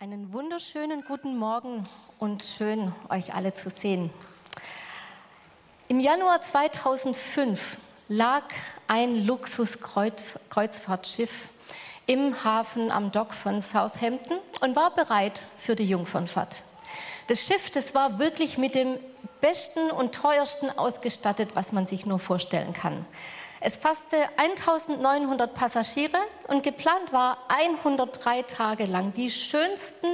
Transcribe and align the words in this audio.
Einen 0.00 0.32
wunderschönen 0.32 1.02
guten 1.02 1.36
Morgen 1.36 1.82
und 2.20 2.44
schön, 2.44 2.94
euch 3.08 3.34
alle 3.34 3.52
zu 3.54 3.68
sehen. 3.68 4.10
Im 5.88 5.98
Januar 5.98 6.40
2005 6.40 7.80
lag 8.06 8.44
ein 8.86 9.26
Luxuskreuzfahrtschiff 9.26 11.48
im 12.06 12.44
Hafen 12.44 12.92
am 12.92 13.10
Dock 13.10 13.34
von 13.34 13.60
Southampton 13.60 14.38
und 14.60 14.76
war 14.76 14.94
bereit 14.94 15.44
für 15.58 15.74
die 15.74 15.86
Jungfernfahrt. 15.86 16.62
Das 17.26 17.44
Schiff, 17.44 17.72
das 17.72 17.96
war 17.96 18.20
wirklich 18.20 18.56
mit 18.56 18.76
dem 18.76 19.00
besten 19.40 19.90
und 19.90 20.14
teuersten 20.14 20.70
ausgestattet, 20.78 21.48
was 21.54 21.72
man 21.72 21.86
sich 21.86 22.06
nur 22.06 22.20
vorstellen 22.20 22.72
kann. 22.72 23.04
Es 23.60 23.76
fasste 23.76 24.16
1900 24.36 25.52
Passagiere 25.52 26.18
und 26.46 26.62
geplant 26.62 27.12
war, 27.12 27.38
103 27.48 28.42
Tage 28.42 28.86
lang 28.86 29.12
die 29.14 29.30
schönsten 29.32 30.06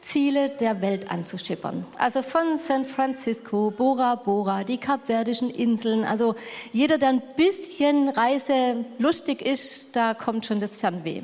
Ziele 0.00 0.50
der 0.50 0.80
Welt 0.80 1.08
anzuschippern. 1.08 1.86
Also 1.96 2.22
von 2.22 2.56
San 2.56 2.84
Francisco, 2.84 3.70
Bora 3.70 4.16
Bora, 4.16 4.64
die 4.64 4.78
Kapverdischen 4.78 5.48
Inseln. 5.50 6.04
Also 6.04 6.34
jeder, 6.72 6.98
der 6.98 7.10
ein 7.10 7.22
bisschen 7.36 8.08
reiselustig 8.08 9.42
ist, 9.42 9.94
da 9.94 10.14
kommt 10.14 10.46
schon 10.46 10.58
das 10.58 10.74
Fernweh. 10.74 11.22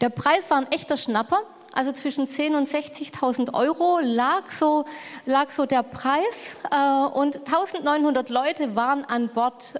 Der 0.00 0.08
Preis 0.08 0.50
war 0.50 0.56
ein 0.56 0.72
echter 0.72 0.96
Schnapper. 0.96 1.42
Also 1.74 1.92
zwischen 1.92 2.26
10.000 2.26 2.56
und 2.56 2.68
60.000 2.68 3.54
Euro 3.54 3.98
lag 4.02 4.50
so, 4.50 4.86
lag 5.24 5.50
so 5.50 5.66
der 5.66 5.82
Preis. 5.82 6.56
Äh, 6.70 7.18
und 7.18 7.36
1900 7.46 8.30
Leute 8.30 8.76
waren 8.76 9.04
an 9.04 9.28
Bord. 9.28 9.74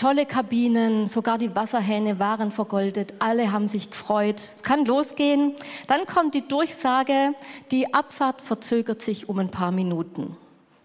Tolle 0.00 0.24
Kabinen, 0.24 1.08
sogar 1.08 1.36
die 1.36 1.54
Wasserhähne 1.54 2.18
waren 2.18 2.50
vergoldet, 2.50 3.12
alle 3.18 3.52
haben 3.52 3.68
sich 3.68 3.90
gefreut. 3.90 4.40
Es 4.40 4.62
kann 4.62 4.86
losgehen. 4.86 5.54
Dann 5.88 6.06
kommt 6.06 6.32
die 6.32 6.48
Durchsage, 6.48 7.34
die 7.70 7.92
Abfahrt 7.92 8.40
verzögert 8.40 9.02
sich 9.02 9.28
um 9.28 9.38
ein 9.38 9.50
paar 9.50 9.72
Minuten. 9.72 10.38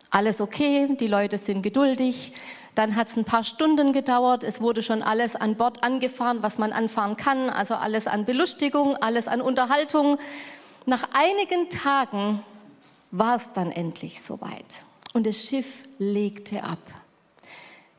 Alles 0.09 0.41
okay, 0.41 0.97
die 0.99 1.07
Leute 1.07 1.38
sind 1.38 1.61
geduldig. 1.61 2.33
Dann 2.75 2.97
hat 2.97 3.07
es 3.07 3.16
ein 3.16 3.23
paar 3.23 3.45
Stunden 3.45 3.94
gedauert. 3.94 4.44
Es 4.44 4.59
wurde 4.59 4.83
schon 4.83 5.02
alles 5.02 5.38
an 5.38 5.55
Bord 5.55 5.81
angefahren, 5.81 6.39
was 6.44 6.57
man 6.57 6.73
anfahren 6.73 7.16
kann. 7.16 7.50
Also 7.50 7.75
alles 7.75 8.07
an 8.07 8.25
Belustigung, 8.25 8.97
alles 8.97 9.29
an 9.29 9.39
Unterhaltung. 9.39 10.17
Nach 10.85 11.07
einigen 11.13 11.69
Tagen 11.69 12.44
war 13.11 13.35
es 13.35 13.53
dann 13.53 13.72
endlich 13.72 14.22
soweit. 14.22 14.83
Und 15.13 15.25
das 15.25 15.38
Schiff 15.38 15.85
legte 16.00 16.61
ab. 16.66 17.05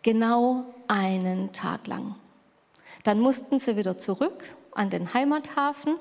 Genau 0.07 0.65
einen 0.87 1.53
Tag 1.53 1.89
lang. 1.89 2.15
Dann 3.03 3.19
mussten 3.19 3.59
sie 3.59 3.77
wieder 3.77 3.99
zurück 3.99 4.45
an 4.71 4.89
den 4.89 5.13
Heimathafen. 5.13 5.97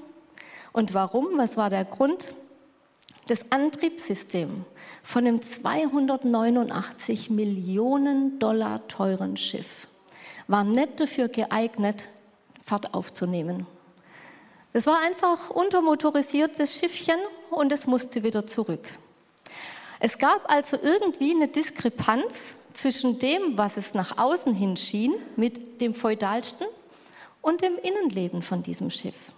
Und 0.73 0.93
warum? 0.93 1.39
Was 1.39 1.57
war 1.57 1.71
der 1.71 1.85
Grund? 1.85 2.35
Das 3.25 3.51
Antriebssystem 3.51 4.63
von 5.01 5.25
einem 5.25 5.41
289 5.41 7.31
Millionen 7.31 8.37
Dollar 8.37 8.87
teuren 8.87 9.37
Schiff 9.37 9.87
war 10.47 10.63
nicht 10.63 10.99
dafür 10.99 11.27
geeignet, 11.27 12.07
Fahrt 12.63 12.93
aufzunehmen. 12.93 13.65
Es 14.71 14.85
war 14.85 14.99
einfach 15.01 15.49
untermotorisiertes 15.49 16.75
Schiffchen 16.77 17.17
und 17.49 17.71
es 17.71 17.87
musste 17.87 18.21
wieder 18.21 18.45
zurück. 18.45 18.87
Es 19.99 20.19
gab 20.19 20.47
also 20.47 20.77
irgendwie 20.79 21.31
eine 21.33 21.47
Diskrepanz 21.47 22.57
zwischen 22.75 23.19
dem, 23.19 23.57
was 23.57 23.77
es 23.77 23.93
nach 23.93 24.17
außen 24.17 24.53
hin 24.53 24.77
schien, 24.77 25.13
mit 25.35 25.81
dem 25.81 25.93
feudalsten 25.93 26.67
und 27.41 27.61
dem 27.61 27.77
Innenleben 27.77 28.41
von 28.41 28.63
diesem 28.63 28.91
Schiff. 28.91 29.33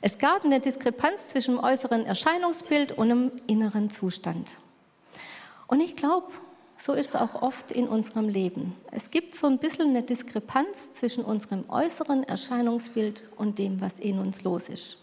Es 0.00 0.18
gab 0.18 0.44
eine 0.44 0.60
Diskrepanz 0.60 1.26
zwischen 1.28 1.56
dem 1.56 1.64
äußeren 1.64 2.04
Erscheinungsbild 2.04 2.92
und 2.92 3.08
dem 3.08 3.32
inneren 3.46 3.90
Zustand. 3.90 4.56
Und 5.66 5.80
ich 5.80 5.96
glaube, 5.96 6.28
so 6.76 6.92
ist 6.92 7.08
es 7.08 7.16
auch 7.16 7.42
oft 7.42 7.72
in 7.72 7.88
unserem 7.88 8.28
Leben. 8.28 8.74
Es 8.92 9.10
gibt 9.10 9.34
so 9.34 9.48
ein 9.48 9.58
bisschen 9.58 9.88
eine 9.88 10.04
Diskrepanz 10.04 10.94
zwischen 10.94 11.24
unserem 11.24 11.68
äußeren 11.68 12.22
Erscheinungsbild 12.22 13.24
und 13.36 13.58
dem, 13.58 13.80
was 13.80 13.98
in 13.98 14.20
uns 14.20 14.44
los 14.44 14.68
ist. 14.68 14.98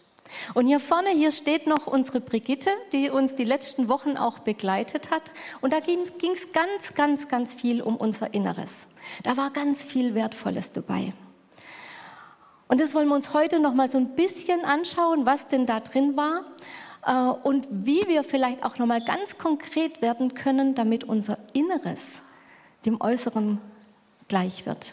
Und 0.53 0.67
hier 0.67 0.79
vorne, 0.79 1.09
hier 1.09 1.31
steht 1.31 1.67
noch 1.67 1.87
unsere 1.87 2.19
Brigitte, 2.19 2.69
die 2.91 3.09
uns 3.09 3.35
die 3.35 3.43
letzten 3.43 3.89
Wochen 3.89 4.17
auch 4.17 4.39
begleitet 4.39 5.11
hat. 5.11 5.31
Und 5.61 5.73
da 5.73 5.79
ging 5.79 6.01
es 6.01 6.51
ganz, 6.51 6.93
ganz, 6.95 7.27
ganz 7.27 7.53
viel 7.53 7.81
um 7.81 7.95
unser 7.97 8.33
Inneres. 8.33 8.87
Da 9.23 9.37
war 9.37 9.51
ganz 9.51 9.85
viel 9.85 10.15
Wertvolles 10.15 10.71
dabei. 10.71 11.13
Und 12.67 12.81
das 12.81 12.95
wollen 12.95 13.07
wir 13.07 13.15
uns 13.15 13.33
heute 13.33 13.59
noch 13.59 13.73
mal 13.73 13.89
so 13.89 13.97
ein 13.97 14.15
bisschen 14.15 14.65
anschauen, 14.65 15.25
was 15.25 15.47
denn 15.47 15.65
da 15.65 15.79
drin 15.79 16.17
war 16.17 16.43
äh, 17.05 17.37
und 17.47 17.67
wie 17.69 18.07
wir 18.07 18.23
vielleicht 18.23 18.63
auch 18.63 18.79
noch 18.79 18.87
mal 18.87 19.03
ganz 19.03 19.37
konkret 19.37 20.01
werden 20.01 20.33
können, 20.33 20.73
damit 20.73 21.03
unser 21.03 21.37
Inneres 21.53 22.21
dem 22.85 22.99
Äußeren 23.01 23.61
gleich 24.27 24.65
wird. 24.65 24.91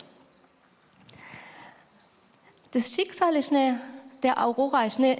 Das 2.72 2.94
Schicksal 2.94 3.36
ist 3.36 3.52
eine 3.52 3.78
der 4.22 4.44
Aurora 4.44 4.84
ist 4.84 4.98
eine, 4.98 5.16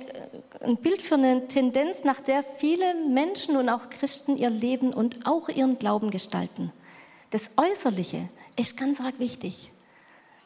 ein 0.61 0.77
Bild 0.77 1.03
für 1.03 1.15
eine 1.15 1.49
Tendenz, 1.49 2.05
nach 2.05 2.21
der 2.21 2.43
viele 2.45 2.95
Menschen 2.95 3.57
und 3.57 3.69
auch 3.69 3.91
Christen 3.91 4.37
ihr 4.37 4.51
Leben 4.51 4.93
und 4.93 5.27
auch 5.27 5.49
ihren 5.49 5.79
Glauben 5.79 6.11
gestalten. 6.11 6.73
Das 7.31 7.51
Äußerliche 7.57 8.29
ist 8.57 8.77
ganz 8.77 9.01
arg 9.01 9.19
wichtig. 9.19 9.73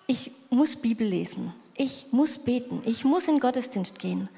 Ich 0.06 0.30
muss 0.50 0.76
Bibel 0.76 1.06
lesen, 1.06 1.52
ich 1.76 2.12
muss 2.12 2.38
beten, 2.38 2.82
ich 2.86 3.04
muss 3.04 3.28
in 3.28 3.40
Gottesdienst 3.40 3.98
gehen. 3.98 4.28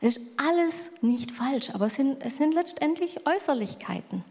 Das 0.00 0.16
ist 0.16 0.38
alles 0.38 0.90
nicht 1.02 1.30
falsch, 1.30 1.70
aber 1.74 1.86
es 1.86 1.94
sind, 1.94 2.24
es 2.24 2.36
sind 2.36 2.54
letztendlich 2.54 3.26
Äußerlichkeiten. 3.26 4.24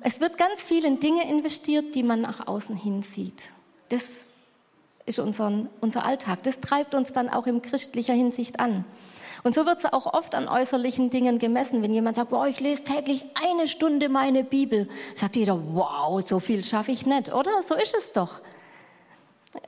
Es 0.00 0.20
wird 0.20 0.38
ganz 0.38 0.64
viel 0.64 0.84
in 0.84 1.00
Dinge 1.00 1.28
investiert, 1.30 1.94
die 1.94 2.02
man 2.02 2.22
nach 2.22 2.46
außen 2.46 2.76
hin 2.76 3.02
sieht. 3.02 3.50
Das 3.90 4.26
ist 5.06 5.18
unseren, 5.18 5.68
unser 5.80 6.04
Alltag. 6.04 6.42
Das 6.42 6.60
treibt 6.60 6.94
uns 6.94 7.12
dann 7.12 7.28
auch 7.28 7.46
in 7.46 7.62
christlicher 7.62 8.12
Hinsicht 8.12 8.60
an. 8.60 8.84
Und 9.44 9.54
so 9.54 9.64
wird 9.64 9.78
es 9.78 9.84
auch 9.84 10.12
oft 10.12 10.34
an 10.34 10.48
äußerlichen 10.48 11.08
Dingen 11.08 11.38
gemessen. 11.38 11.80
Wenn 11.82 11.94
jemand 11.94 12.16
sagt, 12.16 12.32
wow, 12.32 12.46
ich 12.46 12.58
lese 12.58 12.82
täglich 12.82 13.24
eine 13.34 13.68
Stunde 13.68 14.08
meine 14.08 14.42
Bibel, 14.42 14.88
sagt 15.14 15.36
jeder, 15.36 15.58
wow, 15.72 16.20
so 16.20 16.40
viel 16.40 16.64
schaffe 16.64 16.90
ich 16.90 17.06
nicht, 17.06 17.32
oder? 17.32 17.62
So 17.62 17.76
ist 17.76 17.96
es 17.96 18.12
doch. 18.12 18.40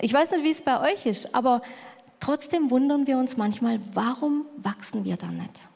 Ich 0.00 0.12
weiß 0.12 0.32
nicht, 0.32 0.43
wie 0.43 0.50
es 0.50 0.62
bei 0.62 0.93
euch 0.93 1.06
ist, 1.06 1.34
aber 1.34 1.62
trotzdem 2.19 2.71
wundern 2.72 3.06
wir 3.06 3.19
uns 3.19 3.37
manchmal, 3.37 3.78
warum 3.94 4.47
wachsen 4.56 5.04
wir 5.04 5.16
da 5.16 5.28
nicht? 5.28 5.69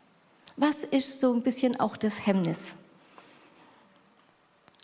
Was 0.57 0.79
ist 0.83 1.21
so 1.21 1.33
ein 1.33 1.43
bisschen 1.43 1.79
auch 1.79 1.97
das 1.97 2.27
Hemmnis? 2.27 2.77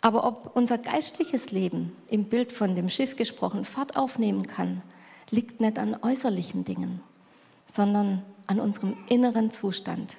Aber 0.01 0.25
ob 0.25 0.55
unser 0.55 0.77
geistliches 0.77 1.51
Leben, 1.51 1.95
im 2.09 2.25
Bild 2.25 2.53
von 2.53 2.75
dem 2.75 2.89
Schiff 2.89 3.15
gesprochen, 3.15 3.65
Fahrt 3.65 3.97
aufnehmen 3.97 4.47
kann, 4.47 4.81
liegt 5.29 5.59
nicht 5.59 5.77
an 5.77 5.97
äußerlichen 6.01 6.63
Dingen, 6.63 7.01
sondern 7.65 8.23
an 8.47 8.59
unserem 8.59 8.97
inneren 9.07 9.51
Zustand. 9.51 10.17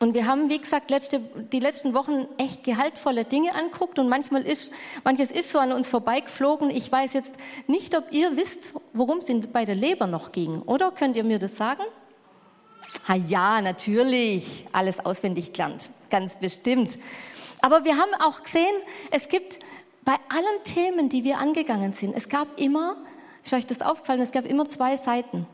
Und 0.00 0.14
wir 0.14 0.26
haben, 0.26 0.48
wie 0.48 0.58
gesagt, 0.58 0.92
letzte, 0.92 1.18
die 1.52 1.58
letzten 1.58 1.92
Wochen 1.92 2.28
echt 2.38 2.62
gehaltvolle 2.62 3.24
Dinge 3.24 3.56
anguckt 3.56 3.98
und 3.98 4.08
manchmal 4.08 4.42
ist, 4.42 4.72
manches 5.02 5.32
ist 5.32 5.50
so 5.50 5.58
an 5.58 5.72
uns 5.72 5.88
vorbeigeflogen. 5.88 6.70
Ich 6.70 6.90
weiß 6.90 7.14
jetzt 7.14 7.34
nicht, 7.66 7.96
ob 7.96 8.12
ihr 8.12 8.36
wisst, 8.36 8.74
worum 8.92 9.18
es 9.18 9.26
bei 9.52 9.64
der 9.64 9.74
Leber 9.74 10.06
noch 10.06 10.30
ging, 10.30 10.62
oder? 10.62 10.92
Könnt 10.92 11.16
ihr 11.16 11.24
mir 11.24 11.40
das 11.40 11.56
sagen? 11.56 11.82
Ha 13.08 13.16
ja, 13.16 13.60
natürlich, 13.60 14.66
alles 14.72 15.04
auswendig 15.04 15.52
gelernt, 15.52 15.90
ganz 16.10 16.38
bestimmt. 16.38 16.96
Aber 17.60 17.84
wir 17.84 17.96
haben 17.96 18.14
auch 18.20 18.42
gesehen, 18.42 18.74
es 19.10 19.28
gibt 19.28 19.58
bei 20.04 20.16
allen 20.28 20.62
Themen, 20.64 21.08
die 21.08 21.24
wir 21.24 21.38
angegangen 21.38 21.92
sind, 21.92 22.16
es 22.16 22.28
gab 22.28 22.58
immer, 22.58 22.96
ist 23.44 23.52
euch 23.52 23.66
das 23.66 23.82
aufgefallen, 23.82 24.20
es 24.20 24.32
gab 24.32 24.44
immer 24.44 24.68
zwei 24.68 24.96
Seiten. 24.96 25.46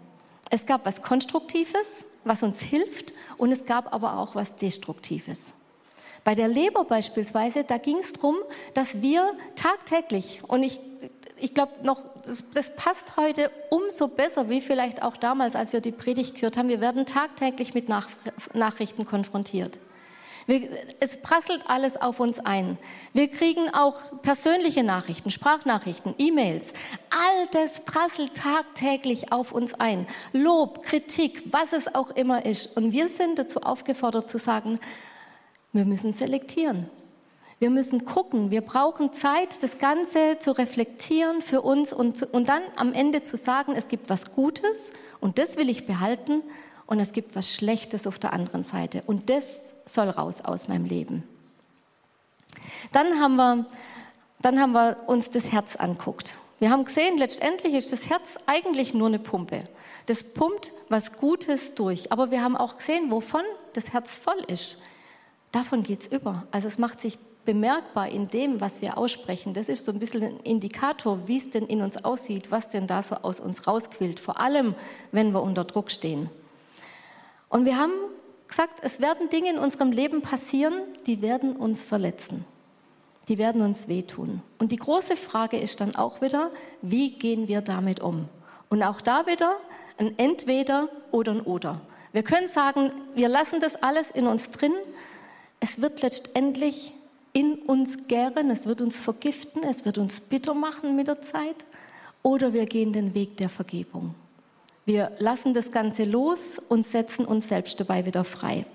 Es 0.51 0.67
gab 0.67 0.87
was 0.87 1.03
Konstruktives, 1.03 2.05
was 2.25 2.43
uns 2.43 2.61
hilft, 2.61 3.13
und 3.39 3.51
es 3.51 3.65
gab 3.65 3.93
aber 3.93 4.19
auch 4.19 4.35
was 4.35 4.57
Destruktives. 4.57 5.55
Bei 6.23 6.35
der 6.35 6.49
Leber 6.49 6.85
beispielsweise, 6.85 7.65
da 7.65 7.79
ging 7.79 7.99
es 7.99 8.13
darum, 8.13 8.37
dass 8.73 9.03
wir 9.03 9.35
tagtäglich, 9.57 10.43
und 10.47 10.63
ich, 10.63 10.81
ich 11.39 11.53
glaube 11.53 11.73
noch, 11.83 12.03
das, 12.25 12.45
das, 12.55 12.77
passt 12.77 13.17
heute 13.17 13.51
umso 13.71 14.09
besser, 14.09 14.49
wie 14.49 14.61
vielleicht 14.63 15.03
auch 15.03 15.17
damals, 15.17 15.57
als 15.57 15.73
wir 15.73 15.81
die 15.81 15.93
Predigt 15.93 16.37
gehört 16.37 16.57
haben, 16.57 16.69
wir 16.69 16.81
werden 16.81 17.05
tagtäglich 17.05 17.75
mit 17.75 17.89
Nach 17.89 18.09
Nachrichten 18.55 19.05
konfrontiert. 19.05 19.79
Wir, 20.47 20.69
es 21.01 21.23
prasselt 21.23 21.63
alles 21.69 21.97
auf 21.97 22.21
uns 22.21 22.39
ein. 22.41 22.77
Wir 23.13 23.29
kriegen 23.29 23.71
auch 23.73 24.21
persönliche 24.23 24.83
Nachrichten, 24.83 25.31
Sprachnachrichten, 25.31 26.15
E-Mails. 26.19 26.75
All 27.11 27.47
das 27.53 27.85
prasselt 27.85 28.35
tagtäglich 28.35 29.33
auf 29.33 29.53
uns 29.53 29.75
ein. 29.75 30.07
Lob, 30.33 30.83
Kritik, 30.83 31.45
was 31.51 31.73
es 31.73 31.95
auch 31.95 32.11
immer 32.11 32.45
ist. 32.45 32.77
Und 32.77 32.93
wir 32.93 33.09
sind 33.09 33.39
dazu 33.39 33.61
aufgefordert 33.61 34.29
zu 34.29 34.39
sagen, 34.39 34.79
wir 35.73 35.87
müssen 35.87 36.13
selektieren. 36.13 36.91
Wir 37.59 37.71
müssen 37.71 38.05
gucken, 38.05 38.51
wir 38.51 38.61
brauchen 38.61 39.13
Zeit, 39.13 39.63
das 39.63 39.79
Ganze 39.79 40.39
zu 40.39 40.53
reflektieren 40.53 41.41
für 41.41 41.63
uns 41.63 41.93
und, 41.93 42.23
und 42.23 42.49
dann 42.49 42.63
am 42.77 42.93
Ende 42.93 43.23
zu 43.23 43.37
sagen, 43.37 43.73
es 43.75 43.89
gibt 43.89 44.11
was 44.11 44.33
Gutes 44.33 44.93
und 45.21 45.39
das 45.39 45.57
will 45.57 45.71
ich 45.71 45.87
behalten 45.87 46.43
und 46.87 47.01
es 47.01 47.13
gibt 47.13 47.35
was 47.37 47.53
Schlechtes 47.53 48.07
auf 48.07 48.19
der 48.19 48.33
anderen 48.33 48.65
Seite. 48.65 49.03
Und 49.07 49.31
das 49.31 49.75
soll 49.85 50.09
raus 50.09 50.43
aus 50.43 50.69
meinem 50.69 50.85
Leben. 50.85 51.23
Dann 52.93 53.21
haben 53.21 53.37
wir, 53.37 53.67
dann 54.41 54.61
haben 54.61 54.73
wir 54.73 54.97
uns 55.07 55.31
das 55.31 55.53
Herz 55.53 55.77
anguckt. 55.77 56.39
Wir 56.59 56.71
haben 56.71 56.85
gesehen, 56.85 57.19
letztendlich 57.19 57.75
ist 57.75 57.93
das 57.93 58.09
Herz 58.11 58.37
eigentlich 58.47 58.95
nur 58.95 59.09
eine 59.09 59.19
Pumpe. 59.19 59.65
Das 60.07 60.23
pumpt 60.23 60.73
was 60.89 61.15
Gutes 61.15 61.75
durch. 61.75 62.13
Aber 62.13 62.31
wir 62.31 62.43
haben 62.43 62.57
auch 62.57 62.77
gesehen, 62.77 63.11
wovon 63.11 63.43
das 63.73 63.93
Herz 63.93 64.19
voll 64.19 64.43
ist. 64.49 64.79
Davon 65.53 65.83
geht 65.83 66.03
es 66.03 66.07
über. 66.09 66.47
Also 66.51 66.69
es 66.69 66.79
macht 66.79 67.01
sich 67.01 67.19
bemerkbar 67.45 68.09
in 68.09 68.29
dem, 68.29 68.61
was 68.61 68.83
wir 68.83 68.99
aussprechen. 68.99 69.55
Das 69.55 69.69
ist 69.69 69.85
so 69.85 69.93
ein 69.93 69.99
bisschen 69.99 70.23
ein 70.23 70.41
Indikator, 70.41 71.27
wie 71.27 71.37
es 71.37 71.51
denn 71.51 71.67
in 71.67 71.83
uns 71.83 72.05
aussieht, 72.05 72.51
was 72.51 72.71
denn 72.71 72.87
da 72.87 73.03
so 73.03 73.17
aus 73.17 73.41
uns 73.41 73.67
rausquillt. 73.67 74.21
Vor 74.21 74.41
allem, 74.41 74.75
wenn 75.13 75.33
wir 75.33 75.43
unter 75.43 75.65
Druck 75.65 75.91
stehen. 75.91 76.31
Und 77.55 77.67
wir 77.67 77.79
haben 77.79 77.93
gesagt, 78.49 78.81
es 78.83 79.01
werden 79.01 79.29
Dinge 79.29 79.51
in 79.51 79.59
unserem 79.59 79.93
Leben 79.93 80.23
passieren, 80.23 80.75
die 81.07 81.23
werden 81.23 81.55
uns 81.55 81.85
verletzen. 81.85 82.45
Die 83.29 83.39
werden 83.39 83.63
uns 83.63 83.87
wehtun. 83.87 84.43
Und 84.59 84.73
die 84.73 84.77
große 84.77 85.15
Frage 85.15 85.57
ist 85.57 85.81
dann 85.81 85.95
auch 85.95 86.21
wieder, 86.21 86.51
wie 86.83 87.13
gehen 87.13 87.47
wir 87.47 87.61
damit 87.61 88.01
um? 88.01 88.29
Und 88.71 88.83
auch 88.83 89.01
da 89.01 89.29
wieder 89.29 89.57
ein 89.99 90.19
Entweder 90.19 90.89
oder 91.13 91.31
ein 91.31 91.43
Oder. 91.43 91.81
Wir 92.11 92.25
können 92.25 92.49
sagen, 92.49 92.91
wir 93.15 93.29
lassen 93.29 93.61
das 93.61 93.81
alles 93.81 94.11
in 94.11 94.27
uns 94.27 94.51
drin. 94.51 94.73
Es 95.61 95.81
wird 95.81 96.03
letztendlich 96.03 96.93
in 97.35 97.61
uns 97.61 98.09
gären, 98.09 98.51
es 98.51 98.67
wird 98.67 98.81
uns 98.81 98.99
vergiften, 98.99 99.63
es 99.63 99.85
wird 99.85 99.99
uns 99.99 100.23
bitter 100.23 100.55
machen 100.55 100.97
mit 100.97 101.07
der 101.07 101.23
Zeit. 101.23 101.65
Oder 102.21 102.53
wir 102.53 102.67
gehen 102.67 102.93
den 102.93 103.15
Weg 103.15 103.37
der 103.37 103.49
Vergebung. 103.49 104.17
Wir 104.87 105.13
lassen 105.19 105.55
das 105.55 105.73
Ganze 105.73 106.05
los 106.05 106.61
und 106.69 106.87
setzen 106.87 107.25
uns 107.25 107.49
selbst 107.49 107.81
dabei 107.81 108.05
wieder 108.05 108.25
frei. 108.25 108.67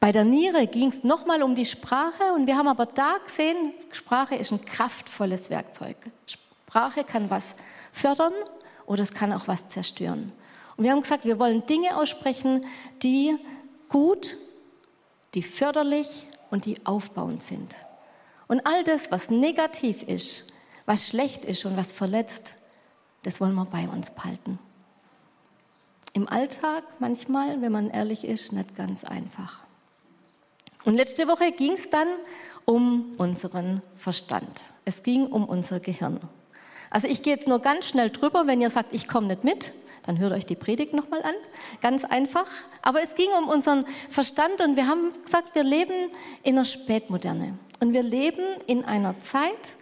Bei 0.00 0.12
der 0.12 0.24
Niere 0.24 0.66
ging 0.66 0.88
es 0.88 1.04
nochmal 1.04 1.42
um 1.42 1.54
die 1.54 1.66
Sprache 1.66 2.32
und 2.34 2.46
wir 2.46 2.56
haben 2.56 2.68
aber 2.68 2.86
da 2.86 3.18
gesehen, 3.24 3.72
Sprache 3.92 4.34
ist 4.34 4.50
ein 4.50 4.64
kraftvolles 4.64 5.50
Werkzeug. 5.50 5.96
Sprache 6.26 7.04
kann 7.04 7.30
was 7.30 7.54
fördern 7.92 8.32
oder 8.86 9.02
es 9.02 9.12
kann 9.12 9.32
auch 9.32 9.46
was 9.46 9.68
zerstören. 9.68 10.32
Und 10.76 10.84
wir 10.84 10.90
haben 10.90 11.02
gesagt, 11.02 11.24
wir 11.24 11.38
wollen 11.38 11.66
Dinge 11.66 11.96
aussprechen, 11.96 12.66
die 13.02 13.36
gut, 13.88 14.36
die 15.34 15.42
förderlich 15.42 16.26
und 16.50 16.64
die 16.64 16.84
aufbauend 16.84 17.42
sind. 17.42 17.76
Und 18.48 18.66
all 18.66 18.82
das, 18.84 19.12
was 19.12 19.30
negativ 19.30 20.02
ist, 20.02 20.46
was 20.86 21.06
schlecht 21.06 21.44
ist 21.44 21.64
und 21.64 21.76
was 21.76 21.92
verletzt, 21.92 22.54
das 23.22 23.40
wollen 23.40 23.54
wir 23.54 23.64
bei 23.66 23.88
uns 23.88 24.10
behalten. 24.10 24.58
Im 26.12 26.28
Alltag 26.28 26.84
manchmal, 26.98 27.62
wenn 27.62 27.72
man 27.72 27.90
ehrlich 27.90 28.24
ist, 28.24 28.52
nicht 28.52 28.74
ganz 28.74 29.04
einfach. 29.04 29.64
Und 30.84 30.96
letzte 30.96 31.28
Woche 31.28 31.52
ging 31.52 31.72
es 31.72 31.90
dann 31.90 32.08
um 32.64 33.14
unseren 33.16 33.82
Verstand. 33.94 34.62
Es 34.84 35.02
ging 35.02 35.26
um 35.26 35.44
unser 35.44 35.80
Gehirn. 35.80 36.20
Also 36.90 37.08
ich 37.08 37.22
gehe 37.22 37.32
jetzt 37.32 37.48
nur 37.48 37.60
ganz 37.60 37.88
schnell 37.88 38.10
drüber, 38.10 38.46
wenn 38.46 38.60
ihr 38.60 38.68
sagt, 38.68 38.92
ich 38.92 39.08
komme 39.08 39.28
nicht 39.28 39.44
mit, 39.44 39.72
dann 40.04 40.18
hört 40.18 40.32
euch 40.32 40.44
die 40.44 40.56
Predigt 40.56 40.92
nochmal 40.92 41.22
an. 41.22 41.34
Ganz 41.80 42.04
einfach. 42.04 42.46
Aber 42.82 43.02
es 43.02 43.14
ging 43.14 43.30
um 43.40 43.48
unseren 43.48 43.86
Verstand 44.10 44.60
und 44.60 44.76
wir 44.76 44.88
haben 44.88 45.12
gesagt, 45.22 45.54
wir 45.54 45.64
leben 45.64 46.10
in 46.42 46.56
der 46.56 46.64
Spätmoderne. 46.64 47.56
Und 47.80 47.92
wir 47.92 48.02
leben 48.02 48.44
in 48.66 48.84
einer 48.84 49.18
Zeit, 49.20 49.76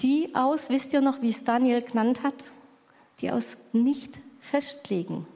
die 0.00 0.34
aus, 0.34 0.68
wisst 0.68 0.92
ihr 0.92 1.00
noch, 1.00 1.22
wie 1.22 1.30
es 1.30 1.44
Daniel 1.44 1.80
genannt 1.80 2.22
hat, 2.22 2.52
die 3.20 3.30
aus 3.30 3.56
nicht 3.72 4.18
festlegen 4.40 5.26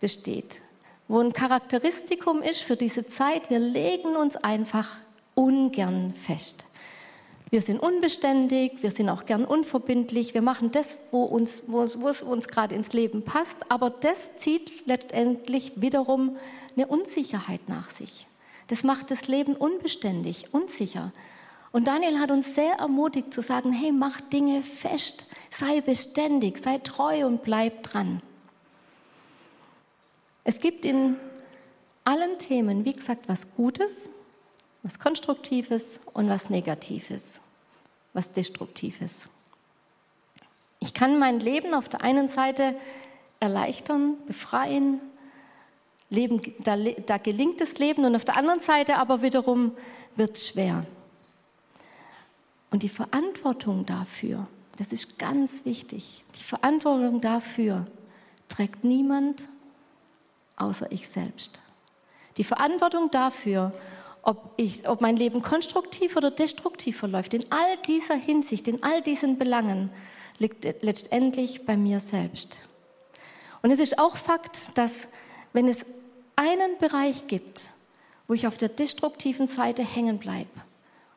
besteht. 0.00 0.60
Wo 1.08 1.18
ein 1.20 1.32
Charakteristikum 1.32 2.42
ist 2.42 2.62
für 2.62 2.76
diese 2.76 3.06
Zeit, 3.06 3.50
wir 3.50 3.58
legen 3.58 4.16
uns 4.16 4.36
einfach 4.36 4.88
ungern 5.34 6.14
fest. 6.14 6.66
Wir 7.50 7.60
sind 7.60 7.80
unbeständig, 7.80 8.80
wir 8.82 8.92
sind 8.92 9.08
auch 9.08 9.24
gern 9.24 9.44
unverbindlich, 9.44 10.34
wir 10.34 10.42
machen 10.42 10.70
das, 10.70 11.00
wo, 11.10 11.24
uns, 11.24 11.64
wo, 11.66 11.84
wo 11.98 12.08
es 12.08 12.22
uns 12.22 12.46
gerade 12.46 12.76
ins 12.76 12.92
Leben 12.92 13.24
passt, 13.24 13.72
aber 13.72 13.90
das 13.90 14.36
zieht 14.36 14.86
letztendlich 14.86 15.72
wiederum 15.74 16.36
eine 16.76 16.86
Unsicherheit 16.86 17.68
nach 17.68 17.90
sich. 17.90 18.28
Das 18.68 18.84
macht 18.84 19.10
das 19.10 19.26
Leben 19.26 19.56
unbeständig, 19.56 20.54
unsicher. 20.54 21.12
Und 21.72 21.86
Daniel 21.86 22.18
hat 22.18 22.30
uns 22.30 22.54
sehr 22.54 22.74
ermutigt 22.74 23.32
zu 23.32 23.42
sagen, 23.42 23.72
hey, 23.72 23.92
mach 23.92 24.20
Dinge 24.20 24.60
fest, 24.62 25.26
sei 25.50 25.80
beständig, 25.80 26.58
sei 26.58 26.78
treu 26.78 27.26
und 27.26 27.42
bleib 27.42 27.82
dran. 27.82 28.20
Es 30.42 30.60
gibt 30.60 30.84
in 30.84 31.16
allen 32.04 32.38
Themen, 32.38 32.84
wie 32.84 32.92
gesagt, 32.92 33.28
was 33.28 33.54
Gutes 33.54 34.10
was 34.82 34.98
Konstruktives 34.98 36.00
und 36.14 36.28
was 36.28 36.50
Negatives, 36.50 37.42
was 38.12 38.32
Destruktives. 38.32 39.28
Ich 40.78 40.94
kann 40.94 41.18
mein 41.18 41.40
Leben 41.40 41.74
auf 41.74 41.88
der 41.88 42.02
einen 42.02 42.28
Seite 42.28 42.74
erleichtern, 43.40 44.16
befreien, 44.26 45.00
Leben, 46.08 46.40
da, 46.64 46.76
da 46.76 47.18
gelingt 47.18 47.60
das 47.60 47.78
Leben 47.78 48.04
und 48.04 48.16
auf 48.16 48.24
der 48.24 48.36
anderen 48.36 48.60
Seite 48.60 48.96
aber 48.96 49.22
wiederum 49.22 49.76
wird 50.16 50.36
es 50.36 50.48
schwer. 50.48 50.84
Und 52.70 52.82
die 52.82 52.88
Verantwortung 52.88 53.84
dafür, 53.86 54.46
das 54.78 54.92
ist 54.92 55.18
ganz 55.18 55.64
wichtig, 55.64 56.24
die 56.38 56.44
Verantwortung 56.44 57.20
dafür 57.20 57.86
trägt 58.48 58.84
niemand 58.84 59.44
außer 60.56 60.90
ich 60.92 61.08
selbst. 61.08 61.60
Die 62.36 62.44
Verantwortung 62.44 63.10
dafür, 63.10 63.72
ob, 64.22 64.52
ich, 64.56 64.88
ob 64.88 65.00
mein 65.00 65.16
Leben 65.16 65.42
konstruktiv 65.42 66.16
oder 66.16 66.30
destruktiv 66.30 66.98
verläuft. 66.98 67.34
In 67.34 67.50
all 67.50 67.76
dieser 67.86 68.14
Hinsicht, 68.14 68.68
in 68.68 68.82
all 68.82 69.02
diesen 69.02 69.38
Belangen 69.38 69.90
liegt 70.38 70.64
letztendlich 70.82 71.66
bei 71.66 71.76
mir 71.76 72.00
selbst. 72.00 72.58
Und 73.62 73.70
es 73.70 73.78
ist 73.78 73.98
auch 73.98 74.16
Fakt, 74.16 74.76
dass 74.78 75.08
wenn 75.52 75.68
es 75.68 75.84
einen 76.36 76.78
Bereich 76.78 77.26
gibt, 77.26 77.68
wo 78.28 78.34
ich 78.34 78.46
auf 78.46 78.56
der 78.56 78.68
destruktiven 78.68 79.46
Seite 79.46 79.82
hängen 79.82 80.18
bleibe, 80.18 80.48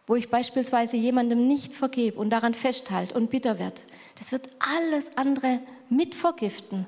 wo 0.06 0.16
ich 0.16 0.30
beispielsweise 0.30 0.98
jemandem 0.98 1.48
nicht 1.48 1.74
vergebe 1.74 2.20
und 2.20 2.30
daran 2.30 2.54
festhalte 2.54 3.16
und 3.16 3.30
bitter 3.30 3.60
werde, 3.60 3.82
das 4.18 4.32
wird 4.32 4.50
alles 4.60 5.18
andere 5.18 5.60
mitvergiften. 5.90 6.86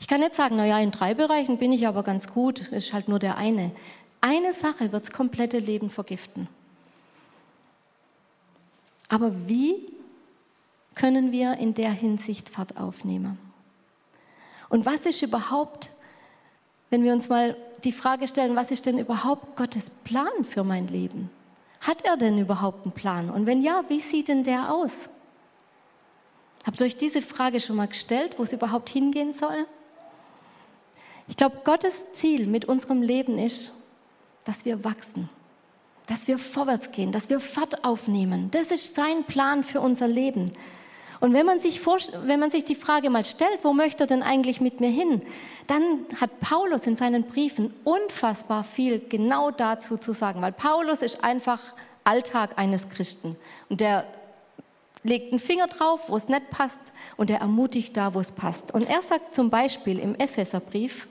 Ich 0.00 0.08
kann 0.08 0.20
nicht 0.20 0.34
sagen, 0.34 0.56
naja, 0.56 0.78
in 0.80 0.90
drei 0.90 1.14
Bereichen 1.14 1.58
bin 1.58 1.72
ich 1.72 1.86
aber 1.86 2.02
ganz 2.02 2.32
gut, 2.32 2.60
ist 2.68 2.92
halt 2.92 3.08
nur 3.08 3.18
der 3.18 3.36
eine. 3.36 3.70
Eine 4.20 4.52
Sache 4.52 4.92
wird 4.92 5.04
das 5.04 5.12
komplette 5.12 5.58
Leben 5.58 5.90
vergiften. 5.90 6.48
Aber 9.08 9.32
wie 9.48 9.74
können 10.94 11.32
wir 11.32 11.58
in 11.58 11.74
der 11.74 11.90
Hinsicht 11.90 12.48
Fahrt 12.48 12.76
aufnehmen? 12.76 13.38
Und 14.70 14.86
was 14.86 15.06
ist 15.06 15.22
überhaupt, 15.22 15.90
wenn 16.90 17.04
wir 17.04 17.12
uns 17.12 17.28
mal 17.28 17.56
die 17.84 17.92
Frage 17.92 18.26
stellen, 18.26 18.56
was 18.56 18.70
ist 18.70 18.86
denn 18.86 18.98
überhaupt 18.98 19.56
Gottes 19.56 19.90
Plan 19.90 20.44
für 20.44 20.64
mein 20.64 20.88
Leben? 20.88 21.30
Hat 21.84 22.02
er 22.04 22.16
denn 22.16 22.38
überhaupt 22.38 22.86
einen 22.86 22.92
Plan? 22.92 23.30
Und 23.30 23.46
wenn 23.46 23.62
ja, 23.62 23.84
wie 23.88 24.00
sieht 24.00 24.28
denn 24.28 24.42
der 24.42 24.72
aus? 24.72 25.10
Habt 26.64 26.80
ihr 26.80 26.86
euch 26.86 26.96
diese 26.96 27.20
Frage 27.20 27.60
schon 27.60 27.76
mal 27.76 27.88
gestellt, 27.88 28.38
wo 28.38 28.42
es 28.42 28.54
überhaupt 28.54 28.88
hingehen 28.88 29.34
soll? 29.34 29.66
Ich 31.28 31.36
glaube, 31.36 31.60
Gottes 31.62 32.12
Ziel 32.12 32.46
mit 32.46 32.64
unserem 32.64 33.02
Leben 33.02 33.38
ist, 33.38 33.74
dass 34.44 34.64
wir 34.64 34.82
wachsen, 34.82 35.28
dass 36.06 36.26
wir 36.26 36.38
vorwärts 36.38 36.90
gehen, 36.90 37.12
dass 37.12 37.28
wir 37.28 37.38
Fahrt 37.38 37.84
aufnehmen. 37.84 38.50
Das 38.50 38.70
ist 38.70 38.94
sein 38.94 39.24
Plan 39.24 39.62
für 39.62 39.80
unser 39.82 40.08
Leben. 40.08 40.50
Und 41.20 41.32
wenn 41.32 41.46
man, 41.46 41.60
sich 41.60 41.80
wenn 41.86 42.40
man 42.40 42.50
sich 42.50 42.64
die 42.64 42.74
Frage 42.74 43.10
mal 43.10 43.24
stellt, 43.24 43.60
wo 43.62 43.72
möchte 43.72 44.04
er 44.04 44.06
denn 44.06 44.22
eigentlich 44.22 44.60
mit 44.60 44.80
mir 44.80 44.90
hin, 44.90 45.20
dann 45.66 46.06
hat 46.20 46.40
Paulus 46.40 46.86
in 46.86 46.96
seinen 46.96 47.24
Briefen 47.24 47.72
unfassbar 47.84 48.64
viel 48.64 49.00
genau 49.08 49.50
dazu 49.50 49.96
zu 49.96 50.12
sagen, 50.12 50.42
weil 50.42 50.52
Paulus 50.52 51.02
ist 51.02 51.24
einfach 51.24 51.60
Alltag 52.04 52.58
eines 52.58 52.90
Christen. 52.90 53.36
Und 53.68 53.80
der 53.80 54.04
legt 55.02 55.32
einen 55.32 55.38
Finger 55.38 55.66
drauf, 55.68 56.08
wo 56.08 56.16
es 56.16 56.28
nicht 56.28 56.50
passt, 56.50 56.80
und 57.16 57.30
er 57.30 57.40
ermutigt 57.40 57.96
da, 57.96 58.14
wo 58.14 58.20
es 58.20 58.32
passt. 58.32 58.72
Und 58.74 58.88
er 58.88 59.02
sagt 59.02 59.32
zum 59.32 59.50
Beispiel 59.50 59.98
im 59.98 60.14
Epheserbrief, 60.14 61.06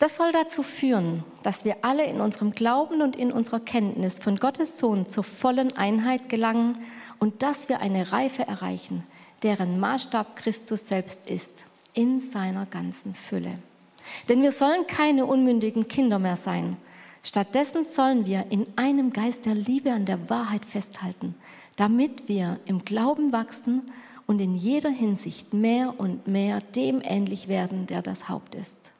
das 0.00 0.16
soll 0.16 0.32
dazu 0.32 0.62
führen, 0.62 1.24
dass 1.44 1.64
wir 1.64 1.76
alle 1.82 2.04
in 2.04 2.20
unserem 2.20 2.50
Glauben 2.52 3.00
und 3.00 3.16
in 3.16 3.32
unserer 3.32 3.60
Kenntnis 3.60 4.18
von 4.18 4.36
Gottes 4.36 4.78
Sohn 4.78 5.06
zur 5.06 5.24
vollen 5.24 5.76
Einheit 5.76 6.28
gelangen 6.28 6.84
und 7.18 7.42
dass 7.42 7.68
wir 7.68 7.80
eine 7.80 8.12
Reife 8.12 8.46
erreichen, 8.46 9.04
deren 9.42 9.78
Maßstab 9.78 10.36
Christus 10.36 10.88
selbst 10.88 11.28
ist, 11.28 11.66
in 11.92 12.20
seiner 12.20 12.66
ganzen 12.66 13.14
Fülle. 13.14 13.58
Denn 14.28 14.42
wir 14.42 14.52
sollen 14.52 14.86
keine 14.86 15.26
unmündigen 15.26 15.88
Kinder 15.88 16.18
mehr 16.18 16.36
sein. 16.36 16.76
Stattdessen 17.22 17.84
sollen 17.84 18.26
wir 18.26 18.46
in 18.50 18.66
einem 18.76 19.12
Geist 19.12 19.46
der 19.46 19.54
Liebe 19.54 19.92
an 19.92 20.04
der 20.04 20.28
Wahrheit 20.28 20.64
festhalten, 20.64 21.34
damit 21.76 22.28
wir 22.28 22.60
im 22.66 22.80
Glauben 22.80 23.32
wachsen 23.32 23.82
und 24.26 24.40
in 24.40 24.54
jeder 24.54 24.90
Hinsicht 24.90 25.54
mehr 25.54 25.94
und 25.98 26.26
mehr 26.26 26.60
dem 26.60 27.00
ähnlich 27.02 27.48
werden, 27.48 27.86
der 27.86 28.02
das 28.02 28.28
Haupt 28.28 28.54
ist, 28.54 28.92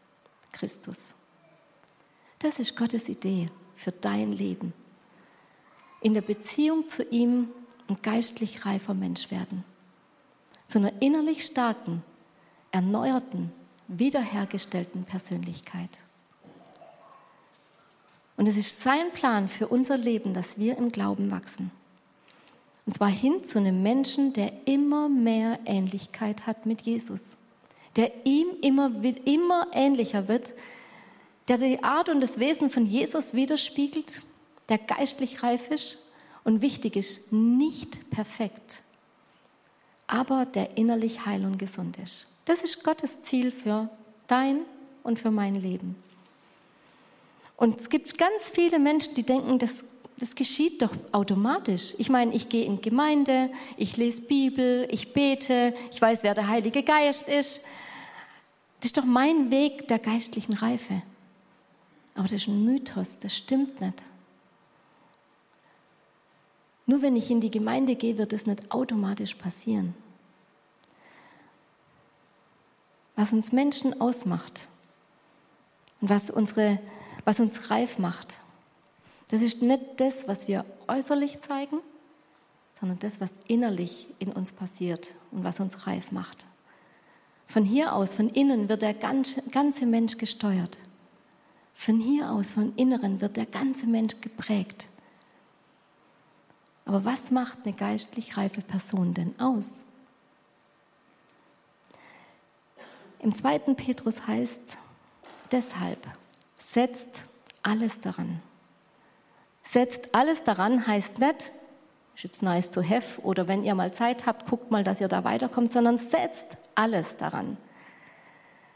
Christus. 0.52 1.14
Das 2.38 2.58
ist 2.58 2.76
Gottes 2.76 3.08
Idee 3.08 3.48
für 3.74 3.92
dein 3.92 4.32
Leben. 4.32 4.72
In 6.00 6.14
der 6.14 6.20
Beziehung 6.20 6.86
zu 6.86 7.02
ihm 7.04 7.48
ein 7.88 7.98
geistlich 8.02 8.64
reifer 8.64 8.94
Mensch 8.94 9.30
werden. 9.30 9.64
Zu 10.66 10.78
einer 10.78 10.92
innerlich 11.00 11.44
starken, 11.44 12.02
erneuerten, 12.72 13.52
wiederhergestellten 13.88 15.04
Persönlichkeit. 15.04 15.90
Und 18.36 18.46
es 18.48 18.56
ist 18.56 18.80
sein 18.80 19.12
Plan 19.12 19.48
für 19.48 19.68
unser 19.68 19.96
Leben, 19.96 20.34
dass 20.34 20.58
wir 20.58 20.76
im 20.76 20.90
Glauben 20.90 21.30
wachsen. 21.30 21.70
Und 22.86 22.94
zwar 22.94 23.08
hin 23.08 23.44
zu 23.44 23.58
einem 23.58 23.82
Menschen, 23.82 24.32
der 24.32 24.52
immer 24.66 25.08
mehr 25.08 25.58
Ähnlichkeit 25.64 26.46
hat 26.46 26.66
mit 26.66 26.82
Jesus, 26.82 27.36
der 27.96 28.26
ihm 28.26 28.48
immer, 28.60 28.90
immer 29.24 29.68
ähnlicher 29.72 30.28
wird, 30.28 30.52
der 31.48 31.58
die 31.58 31.82
Art 31.84 32.08
und 32.08 32.20
das 32.20 32.40
Wesen 32.40 32.70
von 32.70 32.86
Jesus 32.86 33.34
widerspiegelt, 33.34 34.22
der 34.68 34.78
geistlich 34.78 35.42
reif 35.42 35.68
ist 35.68 35.98
und 36.44 36.62
wichtig 36.62 36.96
ist, 36.96 37.32
nicht 37.32 38.10
perfekt, 38.10 38.82
aber 40.06 40.46
der 40.46 40.76
innerlich 40.76 41.26
heil 41.26 41.44
und 41.44 41.58
gesund 41.58 41.98
ist. 41.98 42.26
Das 42.44 42.62
ist 42.62 42.84
Gottes 42.84 43.22
Ziel 43.22 43.50
für 43.50 43.88
dein 44.26 44.60
und 45.02 45.18
für 45.18 45.30
mein 45.30 45.54
Leben. 45.54 45.96
Und 47.56 47.80
es 47.80 47.88
gibt 47.88 48.18
ganz 48.18 48.50
viele 48.50 48.78
Menschen, 48.78 49.14
die 49.14 49.22
denken, 49.22 49.58
das, 49.58 49.84
das 50.18 50.34
geschieht 50.34 50.82
doch 50.82 50.90
automatisch. 51.12 51.94
Ich 51.98 52.10
meine, 52.10 52.34
ich 52.34 52.48
gehe 52.48 52.64
in 52.64 52.82
Gemeinde, 52.82 53.50
ich 53.76 53.96
lese 53.96 54.22
Bibel, 54.22 54.86
ich 54.90 55.12
bete, 55.12 55.74
ich 55.90 56.02
weiß, 56.02 56.22
wer 56.22 56.34
der 56.34 56.48
Heilige 56.48 56.82
Geist 56.82 57.28
ist. 57.28 57.64
Das 58.80 58.86
ist 58.86 58.98
doch 58.98 59.04
mein 59.04 59.50
Weg 59.50 59.88
der 59.88 59.98
geistlichen 59.98 60.54
Reife. 60.54 61.02
Aber 62.14 62.24
das 62.24 62.32
ist 62.32 62.48
ein 62.48 62.64
Mythos, 62.64 63.18
das 63.18 63.36
stimmt 63.36 63.80
nicht. 63.80 64.02
Nur 66.86 67.02
wenn 67.02 67.16
ich 67.16 67.30
in 67.30 67.40
die 67.40 67.50
Gemeinde 67.50 67.96
gehe, 67.96 68.18
wird 68.18 68.32
es 68.32 68.46
nicht 68.46 68.70
automatisch 68.70 69.34
passieren. 69.34 69.94
Was 73.16 73.32
uns 73.32 73.52
Menschen 73.52 74.00
ausmacht 74.00 74.68
und 76.00 76.10
was, 76.10 76.30
unsere, 76.30 76.78
was 77.24 77.40
uns 77.40 77.70
reif 77.70 77.98
macht, 77.98 78.38
das 79.30 79.40
ist 79.40 79.62
nicht 79.62 79.82
das, 79.96 80.28
was 80.28 80.48
wir 80.48 80.64
äußerlich 80.88 81.40
zeigen, 81.40 81.78
sondern 82.72 82.98
das, 82.98 83.20
was 83.20 83.34
innerlich 83.48 84.08
in 84.18 84.32
uns 84.32 84.52
passiert 84.52 85.14
und 85.30 85.44
was 85.44 85.60
uns 85.60 85.86
reif 85.86 86.12
macht. 86.12 86.44
Von 87.46 87.64
hier 87.64 87.94
aus, 87.94 88.14
von 88.14 88.28
innen 88.28 88.68
wird 88.68 88.82
der 88.82 88.94
ganze 88.94 89.86
Mensch 89.86 90.18
gesteuert. 90.18 90.78
Von 91.72 92.00
hier 92.00 92.30
aus, 92.30 92.50
von 92.50 92.74
Inneren 92.76 93.20
wird 93.20 93.36
der 93.36 93.46
ganze 93.46 93.86
Mensch 93.86 94.20
geprägt. 94.20 94.88
Aber 96.84 97.04
was 97.04 97.30
macht 97.30 97.60
eine 97.64 97.74
geistlich 97.74 98.36
reife 98.36 98.60
Person 98.60 99.14
denn 99.14 99.38
aus? 99.40 99.84
Im 103.20 103.34
zweiten 103.34 103.74
Petrus 103.74 104.26
heißt 104.26 104.76
deshalb, 105.50 106.06
setzt 106.58 107.22
alles 107.62 108.00
daran. 108.00 108.42
Setzt 109.62 110.14
alles 110.14 110.44
daran 110.44 110.86
heißt 110.86 111.20
nicht, 111.20 111.52
jetzt 112.16 112.42
nice 112.42 112.70
to 112.70 112.82
have 112.82 113.20
oder 113.22 113.48
wenn 113.48 113.64
ihr 113.64 113.74
mal 113.74 113.92
Zeit 113.94 114.26
habt, 114.26 114.48
guckt 114.48 114.70
mal, 114.70 114.84
dass 114.84 115.00
ihr 115.00 115.08
da 115.08 115.24
weiterkommt, 115.24 115.72
sondern 115.72 115.96
setzt 115.96 116.58
alles 116.74 117.16
daran, 117.16 117.56